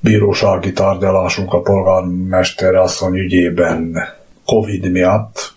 bírósági 0.00 0.72
tárgyalásunk 0.72 1.52
a 1.52 1.60
polgármester 1.60 2.74
asszony 2.74 3.16
ügyében 3.16 3.98
Covid 4.44 4.90
miatt 4.90 5.52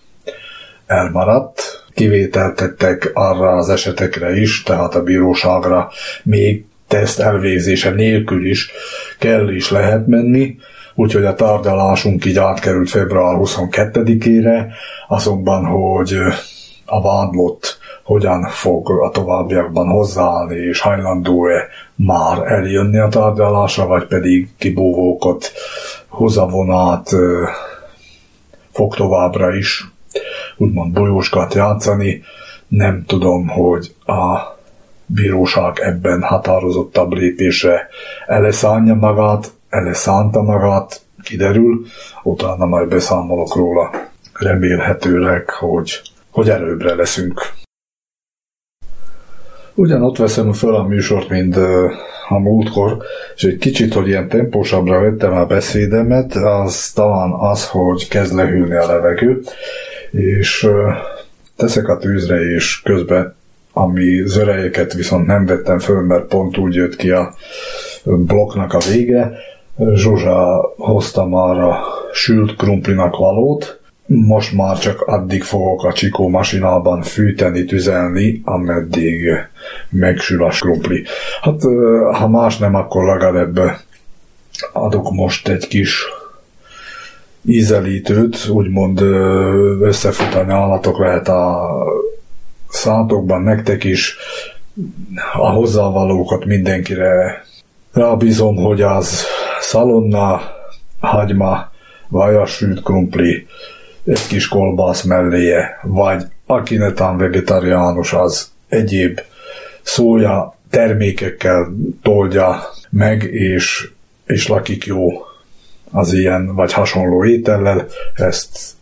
elmaradt, 0.85 1.83
kivételt 1.93 2.55
tettek 2.55 3.11
arra 3.13 3.49
az 3.49 3.69
esetekre 3.69 4.35
is, 4.35 4.63
tehát 4.63 4.95
a 4.95 5.03
bíróságra 5.03 5.89
még 6.23 6.65
teszt 6.87 7.19
elvégzése 7.19 7.89
nélkül 7.89 8.49
is 8.49 8.71
kell 9.19 9.49
is 9.49 9.71
lehet 9.71 10.07
menni, 10.07 10.57
úgyhogy 10.95 11.25
a 11.25 11.35
tárgyalásunk 11.35 12.25
így 12.25 12.37
átkerült 12.37 12.89
február 12.89 13.35
22-ére, 13.39 14.65
azonban, 15.07 15.65
hogy 15.65 16.17
a 16.91 17.01
vádlott 17.01 17.79
hogyan 18.03 18.43
fog 18.43 18.89
a 18.89 19.09
továbbiakban 19.09 19.87
hozzáállni, 19.87 20.55
és 20.55 20.79
hajlandó-e 20.79 21.67
már 21.95 22.51
eljönni 22.51 22.97
a 22.97 23.07
tárgyalásra, 23.07 23.87
vagy 23.87 24.05
pedig 24.05 24.49
kibúvókot, 24.57 25.51
hozavonát 26.07 27.09
fog 28.71 28.95
továbbra 28.95 29.55
is 29.55 29.85
úgymond 30.57 30.93
bolyóskat 30.93 31.53
játszani. 31.53 32.21
Nem 32.67 33.03
tudom, 33.07 33.47
hogy 33.47 33.95
a 34.05 34.39
bíróság 35.05 35.79
ebben 35.79 36.21
határozottabb 36.21 37.13
lépésre 37.13 37.87
eleszánja 38.27 38.95
magát, 38.95 39.51
eleszánta 39.69 40.41
magát, 40.41 41.01
kiderül, 41.23 41.85
utána 42.23 42.65
majd 42.65 42.89
beszámolok 42.89 43.55
róla. 43.55 43.89
Remélhetőleg, 44.33 45.49
hogy, 45.49 46.01
hogy 46.31 46.49
előbbre 46.49 46.95
leszünk. 46.95 47.41
Ugyanott 49.73 50.17
veszem 50.17 50.53
föl 50.53 50.75
a 50.75 50.83
műsort, 50.83 51.29
mint 51.29 51.55
a 52.27 52.39
múltkor, 52.39 52.97
és 53.35 53.43
egy 53.43 53.57
kicsit, 53.57 53.93
hogy 53.93 54.07
ilyen 54.07 54.27
tempósabbra 54.27 54.99
vettem 54.99 55.33
a 55.33 55.45
beszédemet, 55.45 56.35
az 56.35 56.91
talán 56.91 57.31
az, 57.31 57.67
hogy 57.67 58.07
kezd 58.07 58.33
lehűlni 58.33 58.75
a 58.75 58.87
levegő, 58.87 59.41
és 60.11 60.67
teszek 61.55 61.87
a 61.87 61.97
tűzre, 61.97 62.39
és 62.39 62.81
közben 62.81 63.35
ami 63.73 64.21
zörejeket 64.25 64.93
viszont 64.93 65.25
nem 65.25 65.45
vettem 65.45 65.79
föl, 65.79 66.01
mert 66.01 66.27
pont 66.27 66.57
úgy 66.57 66.75
jött 66.75 66.95
ki 66.95 67.09
a 67.09 67.33
blokknak 68.03 68.73
a 68.73 68.79
vége. 68.91 69.31
Zsuzsa 69.93 70.73
már 71.29 71.57
a 71.57 71.83
sült 72.11 72.55
krumplinak 72.55 73.17
valót, 73.17 73.80
most 74.05 74.53
már 74.53 74.79
csak 74.79 75.01
addig 75.01 75.43
fogok 75.43 75.83
a 75.83 75.93
csikó 75.93 76.29
masinában 76.29 77.01
fűteni, 77.01 77.65
tüzelni, 77.65 78.41
ameddig 78.43 79.29
megsül 79.89 80.43
a 80.43 80.49
krumpli. 80.49 81.03
Hát, 81.41 81.61
ha 82.11 82.27
más 82.27 82.57
nem, 82.57 82.75
akkor 82.75 83.05
legalább 83.05 83.79
adok 84.73 85.11
most 85.11 85.47
egy 85.47 85.67
kis 85.67 86.05
ízelítőt, 87.45 88.47
úgymond 88.47 89.01
összefutani 89.81 90.51
állatok 90.51 90.99
lehet 90.99 91.27
a 91.27 91.69
szátokban, 92.69 93.41
nektek 93.41 93.83
is 93.83 94.15
a 95.33 95.49
hozzávalókat 95.49 96.45
mindenkire 96.45 97.43
rábízom, 97.93 98.55
hogy 98.55 98.81
az 98.81 99.25
szalonna, 99.59 100.41
hagyma, 100.99 101.71
vajas 102.09 102.51
sült 102.51 102.83
krumpli, 102.83 103.47
egy 104.05 104.27
kis 104.27 104.47
kolbász 104.47 105.03
melléje, 105.03 105.79
vagy 105.83 106.23
aki 106.45 106.75
netán 106.75 107.17
vegetariánus, 107.17 108.13
az 108.13 108.51
egyéb 108.67 109.19
szója 109.81 110.55
termékekkel 110.69 111.73
toldja 112.01 112.59
meg, 112.89 113.23
és, 113.23 113.89
és 114.25 114.47
lakik 114.47 114.85
jó 114.85 115.09
az 115.91 116.13
ilyen 116.13 116.55
vagy 116.55 116.73
hasonló 116.73 117.25
étellel, 117.25 117.87
ezt 118.15 118.73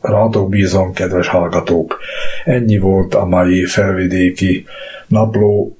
rátok 0.00 0.48
bízom, 0.48 0.92
kedves 0.92 1.28
hallgatók. 1.28 1.98
Ennyi 2.44 2.78
volt 2.78 3.14
a 3.14 3.24
mai 3.24 3.64
felvidéki 3.64 4.64
napló, 5.06 5.76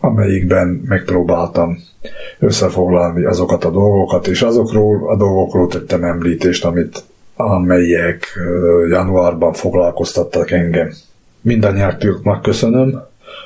amelyikben 0.00 0.68
megpróbáltam 0.68 1.78
összefoglalni 2.38 3.24
azokat 3.24 3.64
a 3.64 3.70
dolgokat, 3.70 4.26
és 4.26 4.42
azokról 4.42 5.10
a 5.10 5.16
dolgokról 5.16 5.68
tettem 5.68 6.04
említést, 6.04 6.64
amit 6.64 7.04
amelyek 7.36 8.38
januárban 8.88 9.52
foglalkoztattak 9.52 10.50
engem. 10.50 10.92
Mindannyiaknak 11.40 12.42
köszönöm, 12.42 13.02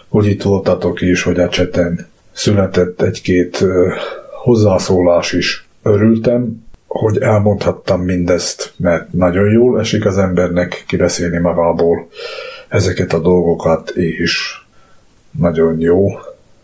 hogy 0.09 0.27
itt 0.27 0.43
voltatok 0.43 1.01
is, 1.01 1.23
hogy 1.23 1.41
a 1.41 1.49
cseten 1.49 2.07
született 2.33 3.03
egy-két 3.03 3.65
hozzászólás 4.43 5.33
is. 5.33 5.69
Örültem, 5.83 6.69
hogy 6.87 7.19
elmondhattam 7.19 8.01
mindezt, 8.01 8.73
mert 8.77 9.13
nagyon 9.13 9.51
jól 9.51 9.81
esik 9.81 10.07
az 10.07 10.19
embernek 10.19 10.85
kibeszélni 10.87 11.39
magából 11.39 12.09
ezeket 12.69 13.13
a 13.13 13.19
dolgokat, 13.19 13.91
és 13.91 14.61
nagyon 15.31 15.81
jó, 15.81 16.09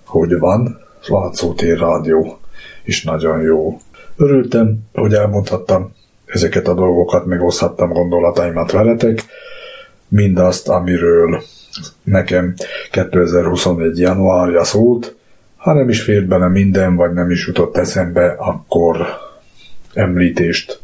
hogy 0.05 0.39
van, 0.39 0.85
Látszótér 1.09 1.79
Rádió 1.79 2.39
is 2.85 3.03
nagyon 3.05 3.41
jó. 3.41 3.81
Örültem, 4.17 4.79
hogy 4.93 5.13
elmondhattam 5.13 5.95
ezeket 6.27 6.69
a 6.69 6.75
dolgokat, 6.75 7.27
megoszthattam 7.27 7.93
gondolataimat 7.93 8.73
veletek, 8.73 9.25
mindazt, 10.09 10.69
amiről 10.69 11.43
nekem 12.03 12.55
2021. 12.91 13.99
januárja 13.99 14.65
szólt, 14.65 15.17
ha 15.57 15.73
nem 15.73 15.89
is 15.89 16.03
fért 16.03 16.27
bele 16.27 16.49
minden, 16.49 16.97
vagy 16.97 17.13
nem 17.13 17.31
is 17.31 17.47
jutott 17.47 17.77
eszembe, 17.77 18.35
akkor 18.39 19.07
említést 19.95 20.81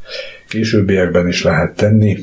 későbbiekben 0.49 1.29
is 1.29 1.43
lehet 1.43 1.77
tenni. 1.77 2.19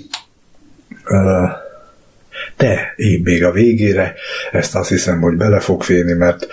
De 2.57 2.93
én 2.95 3.21
még 3.23 3.43
a 3.43 3.51
végére 3.51 4.13
ezt 4.51 4.75
azt 4.75 4.89
hiszem, 4.89 5.21
hogy 5.21 5.35
bele 5.35 5.59
fog 5.59 5.83
férni, 5.83 6.13
mert 6.13 6.47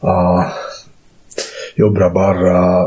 a 0.00 0.46
jobbra-balra 1.74 2.86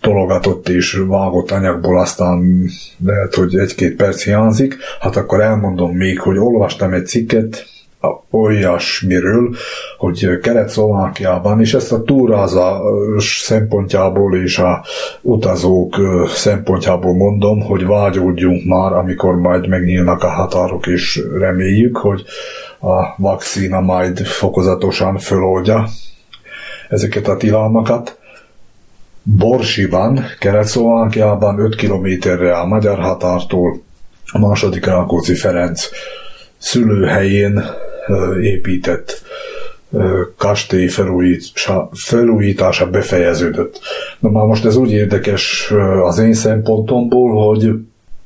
tologatott 0.00 0.68
és 0.68 1.02
vágott 1.06 1.50
anyagból 1.50 2.00
aztán 2.00 2.68
lehet, 3.04 3.34
hogy 3.34 3.56
egy-két 3.56 3.96
perc 3.96 4.22
hiányzik, 4.22 4.76
hát 5.00 5.16
akkor 5.16 5.40
elmondom 5.40 5.96
még, 5.96 6.20
hogy 6.20 6.38
olvastam 6.38 6.92
egy 6.92 7.06
cikket, 7.06 7.66
olyasmiről, 8.30 9.54
hogy 9.98 10.38
Kelet-Szlovákiában, 10.42 11.60
és 11.60 11.74
ezt 11.74 11.92
a 11.92 12.02
túrázás 12.02 13.40
szempontjából 13.42 14.36
és 14.36 14.58
a 14.58 14.84
utazók 15.20 15.96
szempontjából 16.28 17.14
mondom, 17.14 17.60
hogy 17.60 17.86
vágyódjunk 17.86 18.64
már, 18.64 18.92
amikor 18.92 19.34
majd 19.34 19.68
megnyílnak 19.68 20.22
a 20.22 20.30
határok, 20.30 20.86
és 20.86 21.22
reméljük, 21.38 21.96
hogy 21.96 22.24
a 22.80 23.22
vakcína 23.22 23.80
majd 23.80 24.26
fokozatosan 24.26 25.18
föloldja 25.18 25.88
ezeket 26.88 27.28
a 27.28 27.36
tilalmakat. 27.36 28.17
Borsiban, 29.36 30.24
Kelet-Szlovákiában 30.38 31.58
5 31.58 31.74
kilométerre 31.74 32.56
a 32.58 32.66
magyar 32.66 32.98
határtól 32.98 33.82
a 34.32 34.38
második 34.38 34.86
Rákóczi 34.86 35.34
Ferenc 35.34 35.88
szülőhelyén 36.58 37.62
épített 38.42 39.22
kastély 40.36 40.86
felújítása, 40.86 41.88
felújítása 41.92 42.90
befejeződött. 42.90 43.80
Na 44.18 44.30
már 44.30 44.44
most 44.44 44.64
ez 44.64 44.76
úgy 44.76 44.90
érdekes 44.90 45.72
az 46.02 46.18
én 46.18 46.34
szempontomból, 46.34 47.46
hogy 47.46 47.70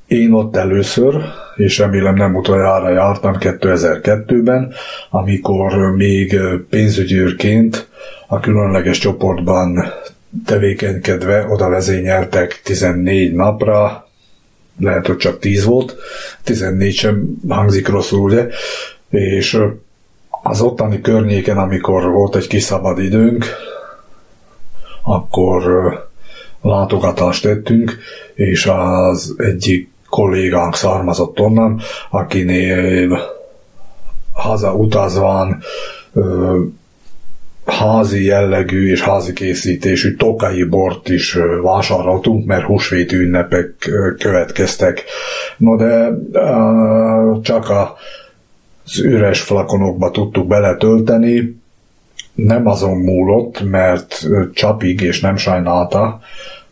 én 0.07 0.33
ott 0.33 0.57
először, 0.57 1.15
és 1.57 1.79
remélem 1.79 2.15
nem 2.15 2.35
utoljára 2.35 2.91
jártam 2.91 3.37
2002-ben, 3.41 4.73
amikor 5.11 5.95
még 5.97 6.41
pénzügyőrként 6.71 7.89
a 8.27 8.41
különleges 8.41 8.99
csoportban 8.99 9.93
tevékenykedve 10.47 11.47
oda 11.49 11.69
vezényeltek 11.69 12.61
14 12.65 13.33
napra, 13.33 14.09
lehet, 14.79 15.07
hogy 15.07 15.17
csak 15.17 15.39
10 15.39 15.65
volt, 15.65 15.97
14 16.43 16.95
sem 16.95 17.39
hangzik 17.49 17.89
rosszul, 17.89 18.21
ugye, 18.21 18.47
és 19.11 19.59
az 20.43 20.61
ottani 20.61 21.01
környéken, 21.01 21.59
amikor 21.59 22.11
volt 22.11 22.37
egy 22.37 22.47
kis 22.47 22.63
szabad 22.63 22.99
időnk, 22.99 23.45
akkor 25.03 25.93
látogatást 26.63 27.43
tettünk, 27.43 27.99
és 28.35 28.67
az 28.67 29.35
egyik 29.37 29.91
kollégánk 30.09 30.75
származott 30.75 31.41
onnan, 31.41 31.81
akinél 32.11 33.21
haza 34.33 34.75
utazván 34.75 35.63
házi 37.67 38.25
jellegű 38.25 38.91
és 38.91 39.03
házi 39.03 39.33
készítésű 39.33 40.15
tokai 40.15 40.65
bort 40.65 41.09
is 41.09 41.39
vásároltunk, 41.63 42.47
mert 42.47 42.65
húsvéti 42.65 43.17
ünnepek 43.17 43.91
következtek. 44.19 45.05
No 45.57 45.77
de 45.77 46.11
csak 47.43 47.71
az 48.85 49.01
üres 49.01 49.41
flakonokba 49.41 50.11
tudtuk 50.11 50.47
beletölteni, 50.47 51.61
nem 52.35 52.67
azon 52.67 52.97
múlott, 52.97 53.71
mert 53.71 54.27
csapig 54.53 55.01
és 55.01 55.21
nem 55.21 55.37
sajnálta 55.37 56.21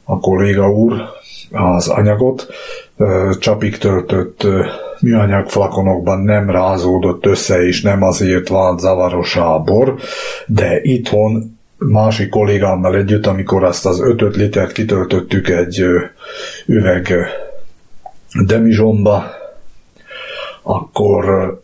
a 0.04 0.18
kolléga 0.20 0.70
úr 0.70 1.02
az 1.50 1.88
anyagot, 1.88 2.46
csapig 3.38 3.78
töltött 3.78 4.46
műanyag 5.00 5.48
flakonokban 5.48 6.20
nem 6.20 6.50
rázódott 6.50 7.26
össze, 7.26 7.66
és 7.66 7.82
nem 7.82 8.02
azért 8.02 8.48
vált 8.48 8.78
zavaros 8.78 9.36
a 9.36 9.58
bor, 9.58 9.94
de 10.46 10.80
itthon 10.82 11.58
másik 11.78 12.28
kollégámmal 12.28 12.96
együtt, 12.96 13.26
amikor 13.26 13.64
azt 13.64 13.86
az 13.86 14.00
5 14.00 14.36
litert 14.36 14.72
kitöltöttük 14.72 15.48
egy 15.48 15.84
üveg 16.66 17.12
demizsomba, 18.46 19.24
akkor 20.62 21.54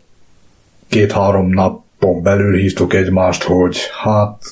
két-három 0.89 1.49
napon 1.49 2.23
belül 2.23 2.57
hívtuk 2.57 2.93
egymást, 2.93 3.43
hogy 3.43 3.77
hát 4.03 4.43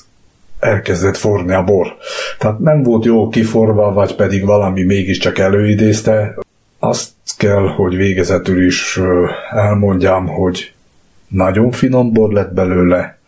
elkezdett 0.58 1.16
forni 1.16 1.52
a 1.52 1.64
bor. 1.64 1.96
Tehát 2.38 2.58
nem 2.58 2.82
volt 2.82 3.04
jó 3.04 3.28
kiforva, 3.28 3.92
vagy 3.92 4.14
pedig 4.14 4.44
valami 4.44 4.82
mégiscsak 4.82 5.38
előidézte. 5.38 6.34
Azt 6.78 7.12
kell, 7.36 7.68
hogy 7.68 7.96
végezetül 7.96 8.66
is 8.66 9.00
elmondjam, 9.50 10.26
hogy 10.26 10.72
nagyon 11.28 11.70
finom 11.70 12.12
bor 12.12 12.32
lett 12.32 12.54
belőle, 12.54 13.18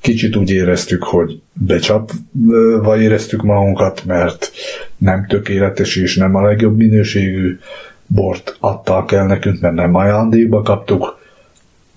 kicsit 0.00 0.36
úgy 0.36 0.50
éreztük, 0.50 1.02
hogy 1.02 1.40
becsapva 1.52 3.00
éreztük 3.00 3.42
magunkat, 3.42 4.04
mert 4.04 4.50
nem 4.96 5.26
tökéletes 5.26 5.96
és 5.96 6.16
nem 6.16 6.34
a 6.34 6.42
legjobb 6.42 6.76
minőségű 6.76 7.58
bort 8.06 8.56
adták 8.60 9.12
el 9.12 9.26
nekünk, 9.26 9.60
mert 9.60 9.74
nem 9.74 9.94
ajándékba 9.94 10.62
kaptuk, 10.62 11.18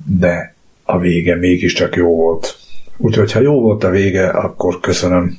de 0.05 0.55
a 0.83 0.99
vége 0.99 1.35
mégiscsak 1.35 1.95
jó 1.95 2.15
volt. 2.15 2.57
Úgyhogy 2.97 3.31
ha 3.31 3.39
jó 3.39 3.61
volt 3.61 3.83
a 3.83 3.89
vége, 3.89 4.27
akkor 4.27 4.79
köszönöm. 4.79 5.37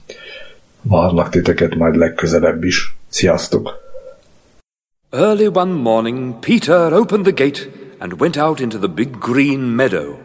Várlak 0.83 1.29
titeket 1.29 1.75
majd 1.75 1.97
legközelebb 1.97 2.65
is. 2.65 2.97
Sziasztok! 3.09 3.92
Early 5.15 5.47
one 5.47 5.75
morning, 5.75 6.41
Peter 6.41 6.73
opened 6.73 7.27
the 7.27 7.33
gate 7.33 7.69
and 8.01 8.19
went 8.19 8.39
out 8.39 8.63
into 8.63 8.79
the 8.79 8.89
big 8.89 9.21
green 9.21 9.77
meadow. 9.77 10.19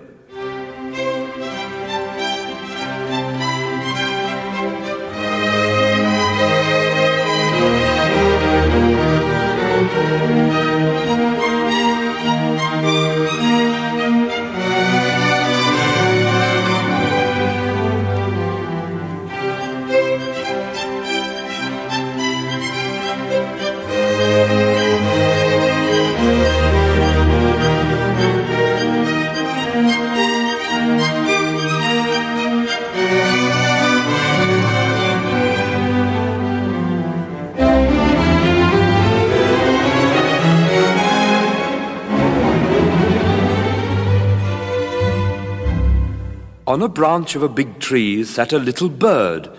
On 46.67 46.81
a 46.81 46.89
branch 46.89 47.37
of 47.37 47.43
a 47.43 47.47
big 47.47 47.79
tree 47.79 48.25
sat 48.25 48.51
a 48.51 48.59
little 48.59 48.89
bird, 48.89 49.49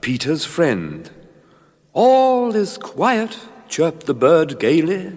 Peter's 0.00 0.44
friend. 0.44 1.08
All 1.92 2.56
is 2.56 2.76
quiet, 2.76 3.38
chirped 3.68 4.06
the 4.06 4.14
bird 4.14 4.58
gaily. 4.58 5.16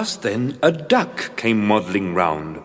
Just 0.00 0.22
then 0.22 0.58
a 0.62 0.72
duck 0.72 1.36
came 1.36 1.68
waddling 1.68 2.14
round. 2.14 2.62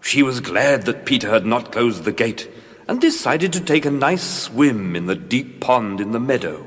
She 0.00 0.22
was 0.22 0.38
glad 0.38 0.84
that 0.84 1.04
Peter 1.04 1.30
had 1.30 1.44
not 1.44 1.72
closed 1.72 2.04
the 2.04 2.12
gate, 2.12 2.48
and 2.86 3.00
decided 3.00 3.52
to 3.54 3.60
take 3.60 3.84
a 3.84 3.90
nice 3.90 4.22
swim 4.22 4.94
in 4.94 5.06
the 5.06 5.16
deep 5.16 5.60
pond 5.60 6.00
in 6.00 6.12
the 6.12 6.20
meadow. 6.20 6.64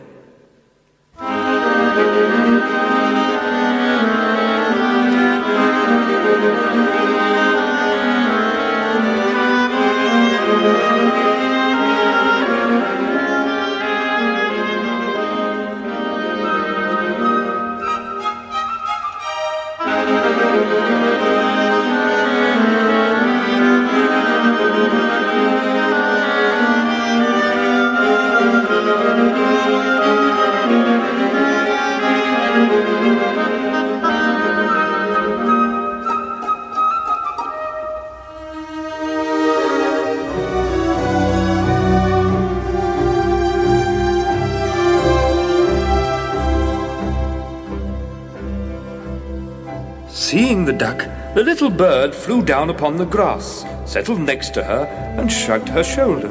Bird 51.80 52.14
flew 52.14 52.44
down 52.44 52.70
upon 52.70 52.98
the 52.98 53.06
grass, 53.06 53.64
settled 53.86 54.20
next 54.20 54.54
to 54.54 54.62
her, 54.62 54.84
and 55.18 55.32
shrugged 55.32 55.70
her 55.70 55.82
shoulders. 55.82 56.30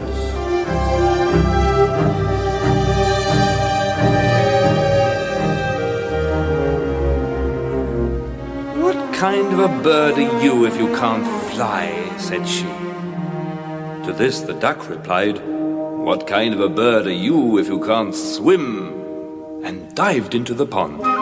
What 8.76 9.14
kind 9.14 9.50
of 9.54 9.60
a 9.60 9.82
bird 9.82 10.18
are 10.18 10.44
you 10.44 10.66
if 10.66 10.76
you 10.76 10.88
can't 10.88 11.26
fly? 11.50 12.12
said 12.18 12.46
she. 12.46 12.64
To 14.04 14.14
this 14.14 14.40
the 14.40 14.52
duck 14.52 14.86
replied, 14.90 15.38
What 15.38 16.26
kind 16.26 16.52
of 16.52 16.60
a 16.60 16.68
bird 16.68 17.06
are 17.06 17.22
you 17.26 17.56
if 17.56 17.68
you 17.68 17.80
can't 17.80 18.14
swim? 18.14 18.96
and 19.64 19.94
dived 19.94 20.34
into 20.34 20.52
the 20.52 20.66
pond. 20.66 21.17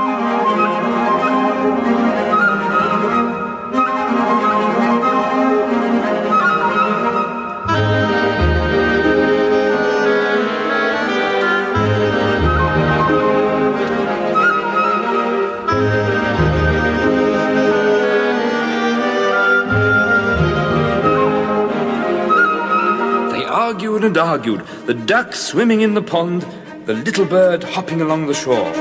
And 24.07 24.17
argued, 24.17 24.65
the 24.87 24.95
duck 24.95 25.35
swimming 25.35 25.81
in 25.81 25.95
the 25.95 26.03
pond, 26.03 26.43
the 26.87 26.95
little 26.95 27.25
bird 27.25 27.65
hopping 27.65 28.01
along 28.01 28.29
the 28.29 28.35
shore. 28.35 28.73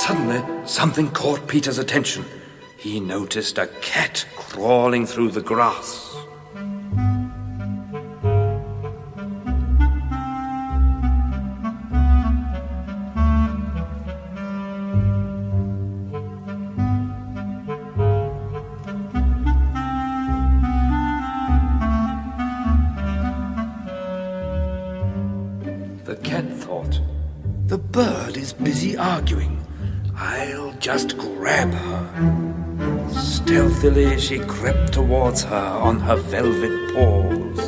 Suddenly, 0.00 0.66
something 0.66 1.08
caught 1.12 1.46
Peter's 1.46 1.78
attention. 1.78 2.24
He 2.76 2.98
noticed 2.98 3.58
a 3.58 3.68
cat 3.80 4.26
crawling 4.36 5.06
through 5.06 5.30
the 5.30 5.40
grass. 5.40 6.23
Stealthily 33.94 34.20
she 34.20 34.40
crept 34.40 34.92
towards 34.92 35.44
her 35.44 35.54
on 35.56 36.00
her 36.00 36.16
velvet 36.16 36.92
paws. 36.92 37.58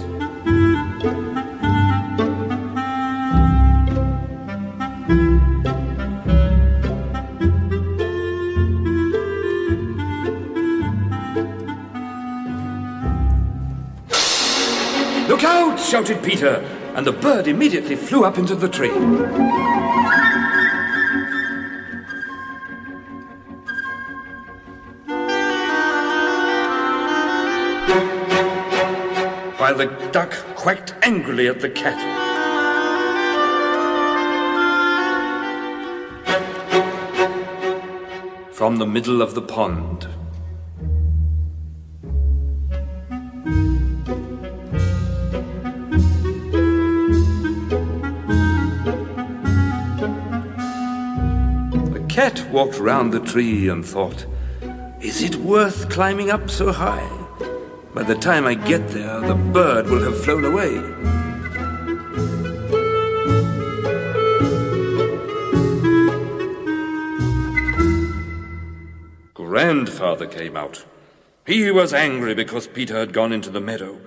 Look 15.28 15.44
out! 15.44 15.78
shouted 15.78 16.24
Peter, 16.24 16.56
and 16.96 17.06
the 17.06 17.12
bird 17.12 17.46
immediately 17.46 17.94
flew 17.94 18.24
up 18.24 18.36
into 18.36 18.56
the 18.56 18.68
tree. 18.68 18.90
While 29.76 29.88
the 29.88 30.10
duck 30.10 30.32
quacked 30.54 30.94
angrily 31.02 31.48
at 31.48 31.60
the 31.60 31.68
cat. 31.68 32.00
From 38.54 38.78
the 38.78 38.86
middle 38.86 39.20
of 39.20 39.34
the 39.34 39.42
pond, 39.42 40.08
The 51.92 52.06
cat 52.08 52.50
walked 52.50 52.78
round 52.78 53.12
the 53.12 53.20
tree 53.20 53.68
and 53.68 53.84
thought, 53.84 54.24
Is 55.02 55.22
it 55.22 55.36
worth 55.36 55.90
climbing 55.90 56.30
up 56.30 56.48
so 56.48 56.72
high? 56.72 57.25
By 57.96 58.02
the 58.02 58.14
time 58.14 58.46
I 58.46 58.52
get 58.52 58.88
there, 58.88 59.20
the 59.22 59.34
bird 59.34 59.88
will 59.88 60.02
have 60.02 60.22
flown 60.22 60.44
away. 60.44 60.82
Grandfather 69.32 70.26
came 70.26 70.58
out. 70.58 70.84
He 71.46 71.70
was 71.70 71.94
angry 71.94 72.34
because 72.34 72.66
Peter 72.66 72.98
had 72.98 73.14
gone 73.14 73.32
into 73.32 73.48
the 73.48 73.62
meadow. 73.62 73.98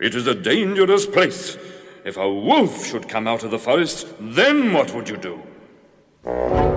It 0.00 0.14
is 0.14 0.26
a 0.26 0.34
dangerous 0.34 1.04
place. 1.04 1.58
If 2.06 2.16
a 2.16 2.32
wolf 2.32 2.86
should 2.86 3.06
come 3.06 3.28
out 3.28 3.44
of 3.44 3.50
the 3.50 3.58
forest, 3.58 4.14
then 4.18 4.72
what 4.72 4.94
would 4.94 5.10
you 5.10 5.18
do? 5.18 6.75